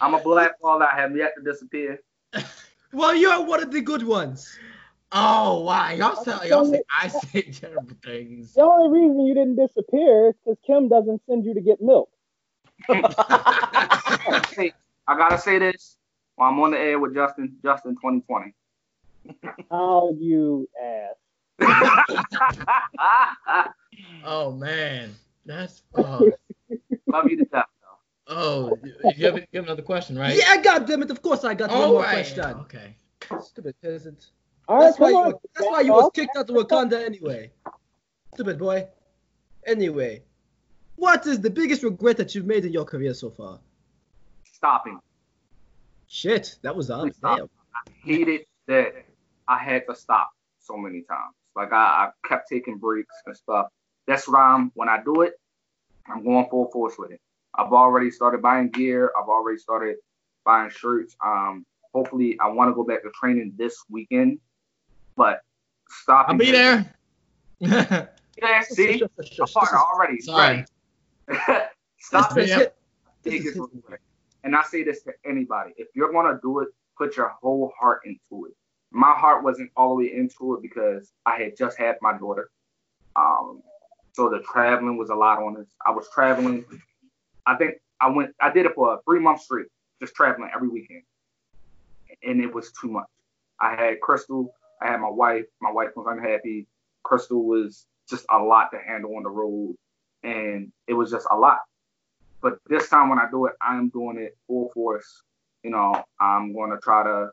[0.00, 1.98] I'm a black ball that have yet to disappear.
[2.92, 4.56] well, you're one of the good ones.
[5.12, 8.54] Oh wow, y'all say y'all say I say terrible things.
[8.54, 12.08] The only reason you didn't disappear is because Kim doesn't send you to get milk.
[12.88, 14.72] I
[15.08, 15.96] gotta say this
[16.36, 17.56] while I'm on the air with Justin.
[17.62, 18.54] Justin 2020.
[19.70, 21.14] Oh, you ass.
[24.24, 25.14] Oh man,
[25.46, 26.30] that's oh,
[27.06, 27.64] Love you to death.
[28.28, 28.78] oh.
[29.16, 30.36] You have, you have another question, right?
[30.36, 32.10] Yeah, God damn it, of course I got one Oh, more right.
[32.10, 32.44] question.
[32.44, 32.96] Okay.
[33.40, 34.30] Stupid peasant.
[34.66, 35.34] All right, That's why, you, on.
[35.54, 37.50] that's why you was kicked out of Wakanda anyway.
[38.32, 38.86] Stupid boy.
[39.66, 40.22] Anyway,
[40.96, 43.58] what is the biggest regret that you've made in your career so far?
[44.44, 45.00] Stopping.
[46.06, 47.12] Shit, that was up.
[47.14, 47.38] Stop.
[47.38, 47.48] Damn.
[48.04, 48.94] hated that
[49.48, 51.34] I had to stop so many times.
[51.54, 53.68] Like I, I kept taking breaks and stuff.
[54.06, 55.34] That's why I'm when I do it,
[56.06, 57.20] I'm going full force with it.
[57.54, 59.12] I've already started buying gear.
[59.20, 59.96] I've already started
[60.44, 61.16] buying shirts.
[61.24, 64.38] Um, hopefully I want to go back to training this weekend,
[65.16, 65.40] but
[65.88, 66.34] stopping.
[66.34, 66.94] I'll be there.
[67.60, 70.20] Yeah, see, Shush, shush, I'm shush, part this is- already.
[70.20, 70.64] Sorry.
[71.28, 71.62] Right.
[71.98, 72.52] Stop this it.
[72.52, 72.76] is hit-
[73.22, 73.62] this Take is it
[73.92, 74.00] it.
[74.42, 78.02] And I say this to anybody: if you're gonna do it, put your whole heart
[78.04, 78.52] into it.
[78.90, 82.50] My heart wasn't all the way into it because I had just had my daughter.
[83.16, 83.62] Um,
[84.12, 85.66] so the traveling was a lot on us.
[85.86, 86.64] I was traveling.
[87.46, 88.34] I think I went.
[88.40, 89.66] I did it for a three month straight,
[90.00, 91.02] just traveling every weekend,
[92.22, 93.06] and it was too much.
[93.60, 94.52] I had Crystal.
[94.82, 95.44] I had my wife.
[95.60, 96.66] My wife was unhappy.
[97.02, 99.76] Crystal was just a lot to handle on the road,
[100.22, 101.60] and it was just a lot.
[102.42, 105.22] But this time when I do it, I am doing it full force.
[105.62, 107.30] You know, I'm going to try to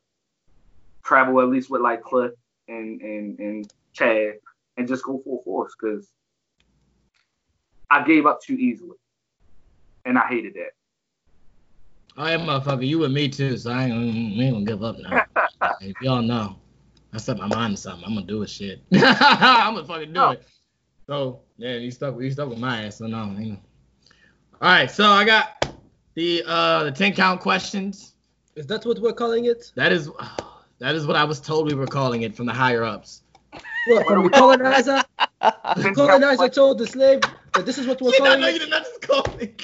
[1.04, 2.32] travel at least with like Cliff
[2.68, 4.36] and and and Chad,
[4.78, 6.10] and just go full force because
[7.89, 8.98] I gave up too easily,
[10.06, 10.72] and I hated that.
[12.18, 14.98] Oh yeah, motherfucker, you with me too, so I ain't, we ain't gonna give up
[15.00, 15.26] now.
[16.02, 16.58] y'all know,
[17.14, 18.05] I set my mind to something.
[18.05, 18.82] I'm gonna do it, shit.
[18.93, 20.30] I'm gonna fucking do Oh.
[20.32, 20.43] it.
[21.07, 22.20] So yeah, you stuck.
[22.22, 22.97] You stuck with my ass.
[22.97, 23.24] So no.
[23.38, 23.59] ain't-
[24.62, 25.66] All right, so I got
[26.16, 28.16] the uh the ten count questions.
[28.55, 29.72] Is that what we're calling it?
[29.76, 30.09] That is
[30.80, 33.24] that is what I was told we were calling it from the higher ups.
[33.88, 35.03] What, from the colonizer?
[35.76, 37.22] The colonizer told the slave
[37.53, 38.59] that this is what we're You calling no, you it?
[38.59, 39.55] did not just call me.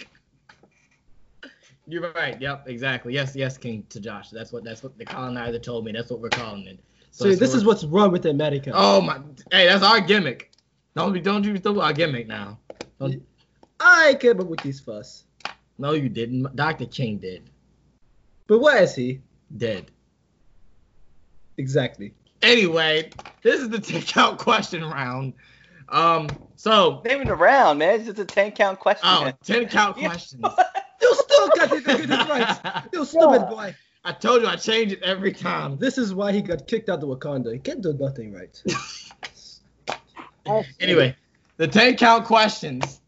[1.87, 2.39] You're right.
[2.41, 3.13] Yep, exactly.
[3.13, 4.29] Yes, yes, King to Josh.
[4.31, 5.91] That's what that's what the colonizer told me.
[5.91, 6.79] That's what we're calling it.
[7.11, 8.71] So that's this what is what's wrong with America.
[8.73, 9.19] Oh my!
[9.51, 10.51] Hey, that's our gimmick.
[10.95, 12.59] Don't be, don't you do our gimmick now.
[12.99, 13.21] Don't-
[13.79, 15.25] I came up with these first.
[15.77, 16.55] No, you didn't.
[16.55, 16.85] Dr.
[16.87, 17.49] King did.
[18.47, 19.21] But where is he?
[19.55, 19.91] Dead.
[21.57, 22.13] Exactly.
[22.41, 23.11] Anyway,
[23.43, 25.33] this is the take out question round.
[25.89, 27.95] Um, so Not even around, man.
[27.95, 29.07] It's just a 10 count question.
[29.07, 30.43] oh, 10 count questions.
[31.01, 32.83] You still got it get it right.
[32.91, 33.75] You stupid boy.
[34.07, 35.77] I told you I change it every time.
[35.77, 37.51] This is why he got kicked out of Wakanda.
[37.51, 38.63] He can't do nothing right.
[40.79, 41.13] Anyway,
[41.57, 43.01] the 10 count questions.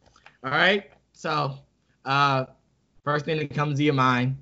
[0.44, 0.92] All right.
[1.14, 1.56] So,
[2.04, 2.48] uh,
[3.06, 4.36] first thing that comes to your mind,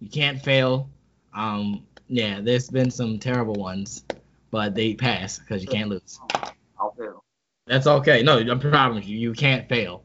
[0.00, 0.88] you can't fail.
[1.34, 4.04] Um, yeah, there's been some terrible ones,
[4.52, 6.20] but they pass because you can't lose.
[6.78, 7.24] I'll fail.
[7.66, 8.22] That's okay.
[8.22, 10.04] No, I promise you, you can't fail.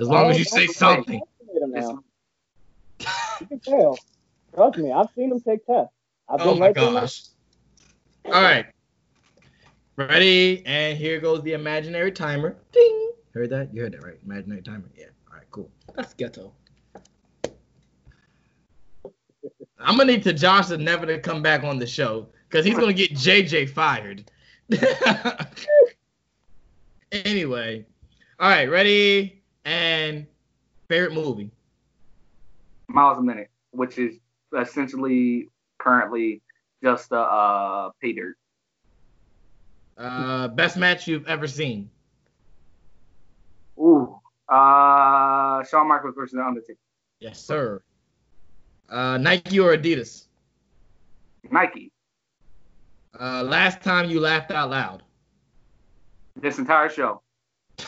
[0.00, 1.20] As long as you say something.
[1.42, 3.22] Wait a minute It's- now.
[3.42, 3.98] You can fail.
[4.56, 5.92] Trust me, I've seen them take tests.
[6.30, 6.90] I've Oh been my right there.
[6.90, 7.22] gosh.
[8.24, 8.66] All right.
[9.96, 10.64] Ready?
[10.64, 12.56] And here goes the imaginary timer.
[12.72, 13.12] Ding.
[13.34, 13.72] Heard that?
[13.74, 14.18] You heard that, right?
[14.24, 14.88] Imaginary timer.
[14.96, 15.06] Yeah.
[15.30, 15.70] All right, cool.
[15.94, 16.52] That's ghetto.
[19.78, 22.78] I'm gonna need to Josh to never to come back on the show because he's
[22.78, 24.24] gonna get JJ fired.
[27.12, 27.84] anyway,
[28.40, 30.26] all right, ready and
[30.88, 31.50] favorite movie.
[32.88, 34.18] Miles a minute, which is
[34.56, 35.48] essentially
[35.78, 36.42] currently
[36.82, 38.36] just a uh, pay dirt.
[39.96, 41.90] Uh, best match you've ever seen.
[43.78, 46.78] Ooh, uh, Shawn Michaels versus The Undertaker.
[47.20, 47.80] Yes, sir.
[48.88, 50.26] Uh, Nike or Adidas.
[51.50, 51.92] Nike.
[53.18, 55.02] Uh, last time you laughed out loud.
[56.36, 57.22] This entire show.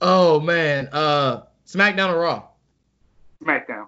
[0.00, 0.88] Oh man.
[0.92, 2.48] Uh, SmackDown or Raw.
[3.46, 3.86] SmackDown.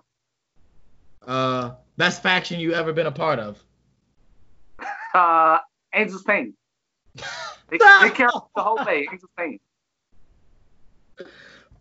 [1.26, 3.62] Uh, best faction you ever been a part of.
[5.14, 5.58] Uh,
[5.94, 6.54] Angels Pain.
[7.70, 9.06] They, they carry the whole way.
[9.10, 9.58] Angels Pain.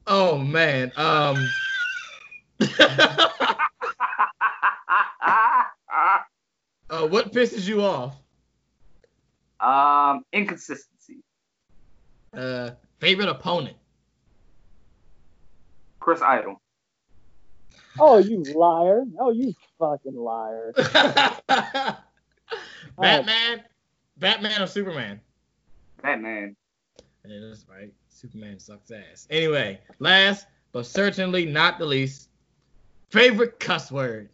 [0.05, 0.91] Oh man.
[0.97, 1.37] Um.
[6.89, 8.15] uh, what pisses you off?
[9.59, 11.23] um, inconsistency.
[12.33, 13.77] Uh, favorite opponent.
[15.99, 16.61] Chris Idol.
[17.99, 19.03] Oh, you liar.
[19.19, 20.73] Oh, you fucking liar.
[22.97, 23.63] Batman.
[24.17, 25.21] Batman or Superman?
[26.01, 26.55] Batman.
[27.25, 27.91] Yeah, that's right.
[28.09, 29.27] Superman sucks ass.
[29.29, 32.29] Anyway, last but certainly not the least,
[33.09, 34.29] favorite cuss word.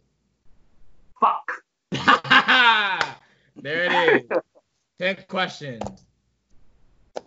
[1.20, 1.62] Fuck.
[3.56, 4.38] there it is.
[4.98, 6.04] Ten questions.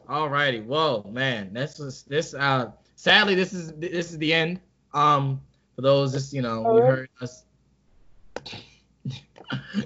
[0.08, 0.64] Alrighty.
[0.64, 1.54] Whoa, man.
[1.54, 2.34] This was this.
[2.34, 4.60] Uh, sadly, this is this is the end.
[4.94, 5.42] Um,
[5.78, 7.45] for those just you know, you heard us.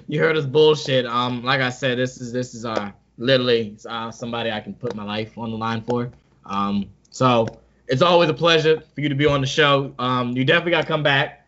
[0.08, 1.04] you heard us bullshit.
[1.04, 4.96] Um, like I said, this is this is uh literally uh somebody I can put
[4.96, 6.10] my life on the line for.
[6.46, 7.46] Um, so
[7.88, 9.94] it's always a pleasure for you to be on the show.
[9.98, 11.46] Um, you definitely got to come back.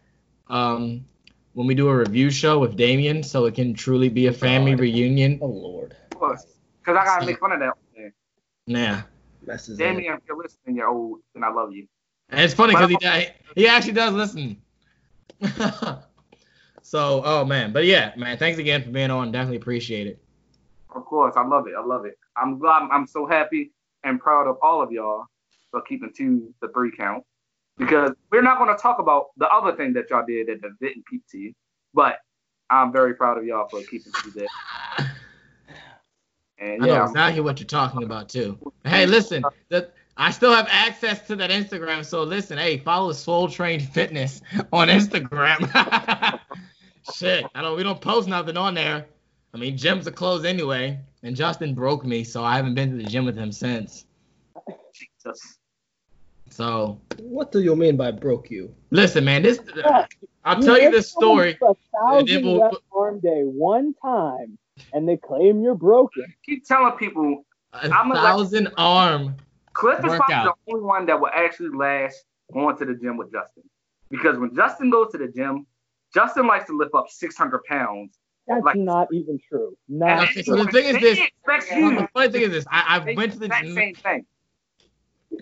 [0.48, 1.06] Um,
[1.54, 4.74] when we do a review show with Damien, so it can truly be a family
[4.74, 5.38] reunion.
[5.40, 5.96] Oh lord.
[6.12, 6.44] Of course.
[6.80, 7.72] Because I gotta make fun of that.
[7.96, 8.12] Man.
[8.66, 9.02] Yeah,
[9.46, 9.86] Messes up.
[9.86, 11.86] Damien, if you're listening, you're old, and I love you.
[12.30, 14.60] And it's funny because he he actually does listen.
[16.82, 19.32] so, oh man, but yeah, man, thanks again for being on.
[19.32, 20.22] Definitely appreciate it.
[20.94, 21.74] Of course, I love it.
[21.76, 22.18] I love it.
[22.36, 22.88] I'm glad.
[22.90, 23.72] I'm so happy
[24.04, 25.26] and proud of all of y'all
[25.70, 27.24] for keeping to three count.
[27.76, 31.04] Because we're not going to talk about the other thing that y'all did that didn't
[31.10, 31.52] keep to you,
[31.92, 32.18] but
[32.70, 35.10] I'm very proud of y'all for keeping to that.
[36.56, 38.56] And I know yeah, exactly what you're talking about too.
[38.84, 43.48] Hey, listen, the, I still have access to that Instagram, so listen, hey, follow Soul
[43.48, 44.42] Train Fitness
[44.72, 46.38] on Instagram.
[47.14, 47.76] Shit, I don't.
[47.76, 49.06] We don't post nothing on there.
[49.52, 52.96] I mean, gyms are closed anyway, and Justin broke me, so I haven't been to
[52.96, 54.06] the gym with him since.
[54.94, 55.58] Jesus.
[56.50, 58.72] So What do you mean by broke you?
[58.90, 60.06] listen, man, this Yeah,
[60.44, 61.58] I'll tell you hit this story.
[61.60, 64.56] A and then thousand we'll- arm day one time,
[64.92, 66.24] and they claim you're broken.
[66.46, 69.36] Keep telling people A I'm a- thousand arm.
[69.74, 70.58] Cliff is probably Workout.
[70.66, 73.64] the only one that will actually last going to the gym with Justin.
[74.10, 75.66] Because when Justin goes to the gym,
[76.14, 78.18] Justin likes to lift up 600 pounds.
[78.46, 79.76] That's Like- not even true.
[79.88, 80.58] Not Okay, true.
[80.58, 83.32] so the thing is this- expect you the funny thing is this: I, I went
[83.32, 84.26] to the gym, same thing.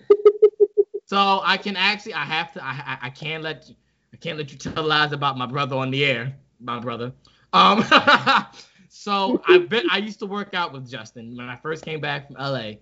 [1.05, 3.75] so I can actually, I have to, I, I, I can't let you,
[4.13, 7.11] I can't let you tell lies about my brother on the air, my brother.
[7.51, 7.83] Um,
[8.89, 12.27] so I've been, I used to work out with Justin when I first came back
[12.27, 12.73] from LA,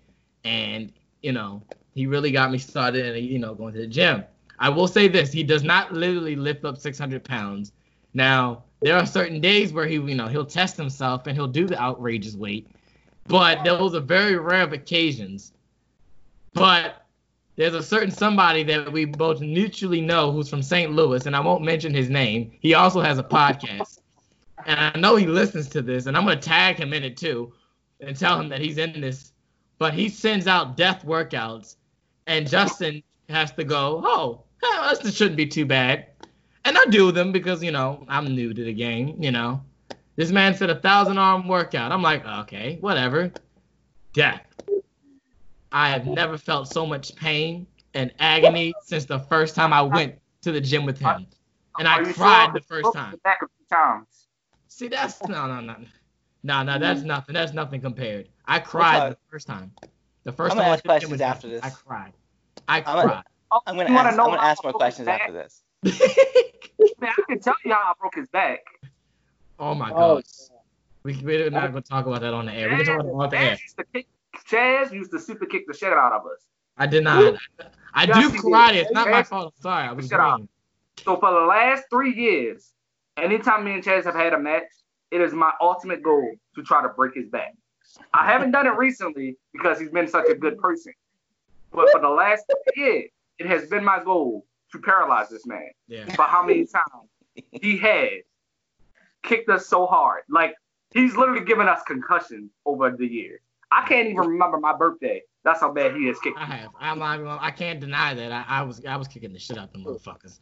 [0.46, 1.62] and you know,
[1.94, 4.24] he really got me started, and you know, going to the gym.
[4.60, 7.72] I will say this: he does not literally lift up 600 pounds.
[8.14, 11.68] Now, there are certain days where he, you know, he'll test himself and he'll do
[11.68, 12.68] the outrageous weight,
[13.28, 15.54] but those are very rare occasions.
[16.54, 17.06] But
[17.56, 20.92] there's a certain somebody that we both mutually know who's from St.
[20.92, 22.52] Louis, and I won't mention his name.
[22.60, 24.00] He also has a podcast,
[24.66, 27.54] and I know he listens to this, and I'm gonna tag him in it too,
[28.00, 29.32] and tell him that he's in this.
[29.82, 31.78] But he sends out death workouts,
[32.28, 34.00] and Justin has to go.
[34.06, 36.06] Oh, well, this shouldn't be too bad,
[36.66, 39.16] and I do them because you know I'm new to the game.
[39.20, 39.60] You know,
[40.18, 41.92] this man said a thousand arm workout.
[41.92, 43.32] I'm like, okay, whatever.
[44.14, 44.46] Death.
[45.72, 47.66] I have never felt so much pain
[47.96, 50.14] and agony since the first time I went
[50.44, 51.26] to the gym with him.
[51.80, 53.20] And I cried the first time.
[53.24, 54.28] Back a few times.
[54.68, 55.76] See, that's no, no, no,
[56.44, 56.78] no, no.
[56.78, 57.08] That's mm-hmm.
[57.08, 57.34] nothing.
[57.34, 58.30] That's nothing compared.
[58.52, 59.72] I cried the first time.
[60.24, 61.64] The first I'm time gonna I ask went to the questions with after this.
[61.64, 62.14] I cried.
[62.68, 63.24] I I'm gonna- cried.
[63.54, 64.18] Oh, I'm gonna You ask.
[64.18, 65.22] know I'm gonna how ask more questions back?
[65.22, 65.64] after this.
[67.00, 68.60] Man, I can tell you how I broke his back.
[69.60, 70.24] oh my Oh, god.
[71.04, 72.70] We, we're not gonna talk about that on the air.
[72.70, 73.56] We can talk about it off the air.
[73.56, 74.08] Chaz used to kick.
[74.50, 76.46] Chaz used to super kick the shit out of us.
[76.78, 77.36] I did not.
[77.94, 78.42] I do Yes, he did.
[78.46, 78.74] karate.
[78.76, 79.54] It's not my fault.
[79.58, 79.88] I'm sorry.
[79.88, 80.36] I was Shut up.
[80.38, 80.50] green.
[81.04, 82.72] So for the last three years,
[83.18, 84.64] anytime me and Chaz have had a match,
[85.10, 87.54] it is my ultimate goal to try to break his back.
[88.14, 90.94] I haven't done it recently because he's been such a good person.
[91.72, 95.70] But for the last three years, it has been my goal to paralyze this man.
[95.88, 96.14] Yeah.
[96.16, 97.10] For how many times
[97.52, 98.24] he has
[99.24, 100.24] kicked us so hard.
[100.30, 100.56] Like
[100.94, 103.42] he's literally given us concussions over the years.
[103.72, 105.22] I can't even remember my birthday.
[105.44, 106.38] That's how bad he has kicked.
[106.38, 106.72] I have.
[106.80, 108.32] I'm not even I can't deny that.
[108.32, 110.40] I, I was I was kicking the shit out of them motherfuckers.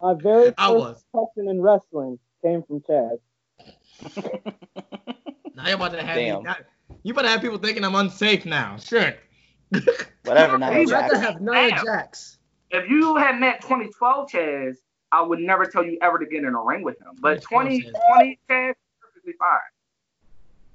[0.00, 1.04] My very first I was.
[1.12, 3.18] question in wrestling came from Chad.
[5.54, 6.38] Now you about to have Damn.
[6.38, 6.56] me, now-
[7.02, 8.76] you about to have people thinking I'm unsafe now.
[8.76, 9.12] Sure.
[10.24, 11.18] Whatever, Nia He's I'd Jax.
[11.20, 11.84] have Nia Damn.
[11.84, 12.38] Jax.
[12.70, 14.76] If you had met 2012 Chaz,
[15.12, 17.12] I would never tell you ever to get in a ring with him.
[17.20, 19.58] But 2012 2020 Chaz, perfectly fine.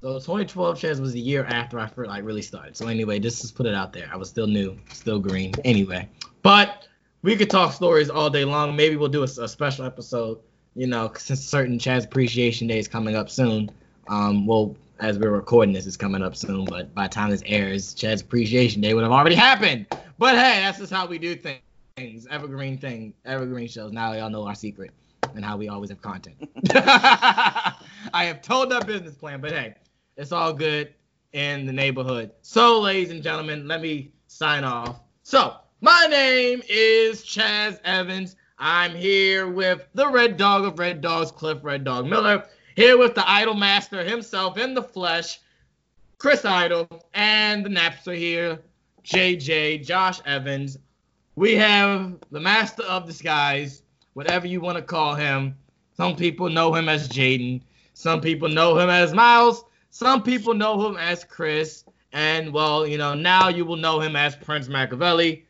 [0.02, 2.78] So 2012 Chaz was the year after I first like really started.
[2.78, 5.54] So anyway, just to put it out there, I was still new, still green.
[5.66, 6.08] Anyway,
[6.42, 6.88] but
[7.22, 8.76] we could talk stories all day long.
[8.76, 10.40] Maybe we'll do a, a special episode.
[10.76, 13.70] You know, since certain Chaz Appreciation Day is coming up soon.
[14.08, 16.66] Um, well, as we're recording this, it's coming up soon.
[16.66, 19.88] But by the time this airs, Chaz Appreciation Day would have already happened.
[20.18, 22.28] But hey, that's just how we do things.
[22.30, 23.92] Evergreen thing, evergreen shows.
[23.92, 24.92] Now y'all know our secret
[25.36, 26.36] and how we always have content.
[26.74, 27.76] I
[28.14, 29.76] have told that business plan, but hey,
[30.18, 30.94] it's all good
[31.34, 32.32] in the neighborhood.
[32.42, 35.02] So, ladies and gentlemen, let me sign off.
[35.24, 38.36] So, my name is Chaz Evans.
[38.62, 42.44] I'm here with the Red Dog of Red Dogs, Cliff Red Dog Miller.
[42.76, 45.40] Here with the Idol Master himself in the flesh,
[46.18, 48.60] Chris Idol, and the Napster here,
[49.06, 50.78] JJ, Josh Evans.
[51.38, 53.84] We have the Master of Disguise,
[54.14, 55.56] whatever you want to call him.
[55.96, 57.62] Some people know him as Jaden.
[57.94, 59.64] Some people know him as Miles.
[59.90, 61.86] Some people know him as Chris.
[62.12, 65.44] And, well, you know, now you will know him as Prince Mackaveli.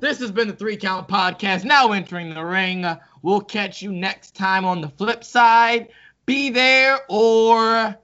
[0.00, 2.86] This has been the Three Count Podcast, now entering the ring.
[3.22, 5.88] We'll catch you next time on the flip side.
[6.24, 7.96] Be there or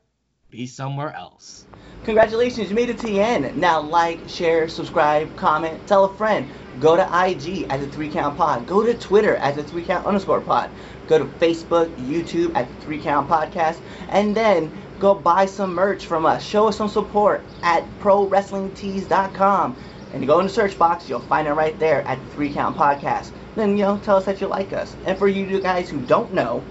[0.51, 1.67] be somewhere else.
[2.05, 3.57] Congratulations, you made it to the end.
[3.57, 6.49] Now like, share, subscribe, comment, tell a friend.
[6.81, 8.67] Go to IG at the Three Count Pod.
[8.67, 10.71] Go to Twitter at the Three Count underscore Pod.
[11.07, 13.79] Go to Facebook, YouTube at the Three Count Podcast,
[14.09, 16.45] and then go buy some merch from us.
[16.45, 19.77] Show us some support at ProWrestlingTees.com.
[20.15, 22.53] And you go in the search box, you'll find it right there at the Three
[22.53, 23.33] Count Podcast.
[23.57, 24.95] Then you know, tell us that you like us.
[25.05, 26.63] And for you guys who don't know,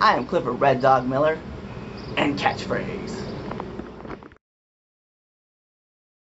[0.00, 1.38] I am Clifford Red Dog Miller,
[2.16, 3.19] and catchphrase.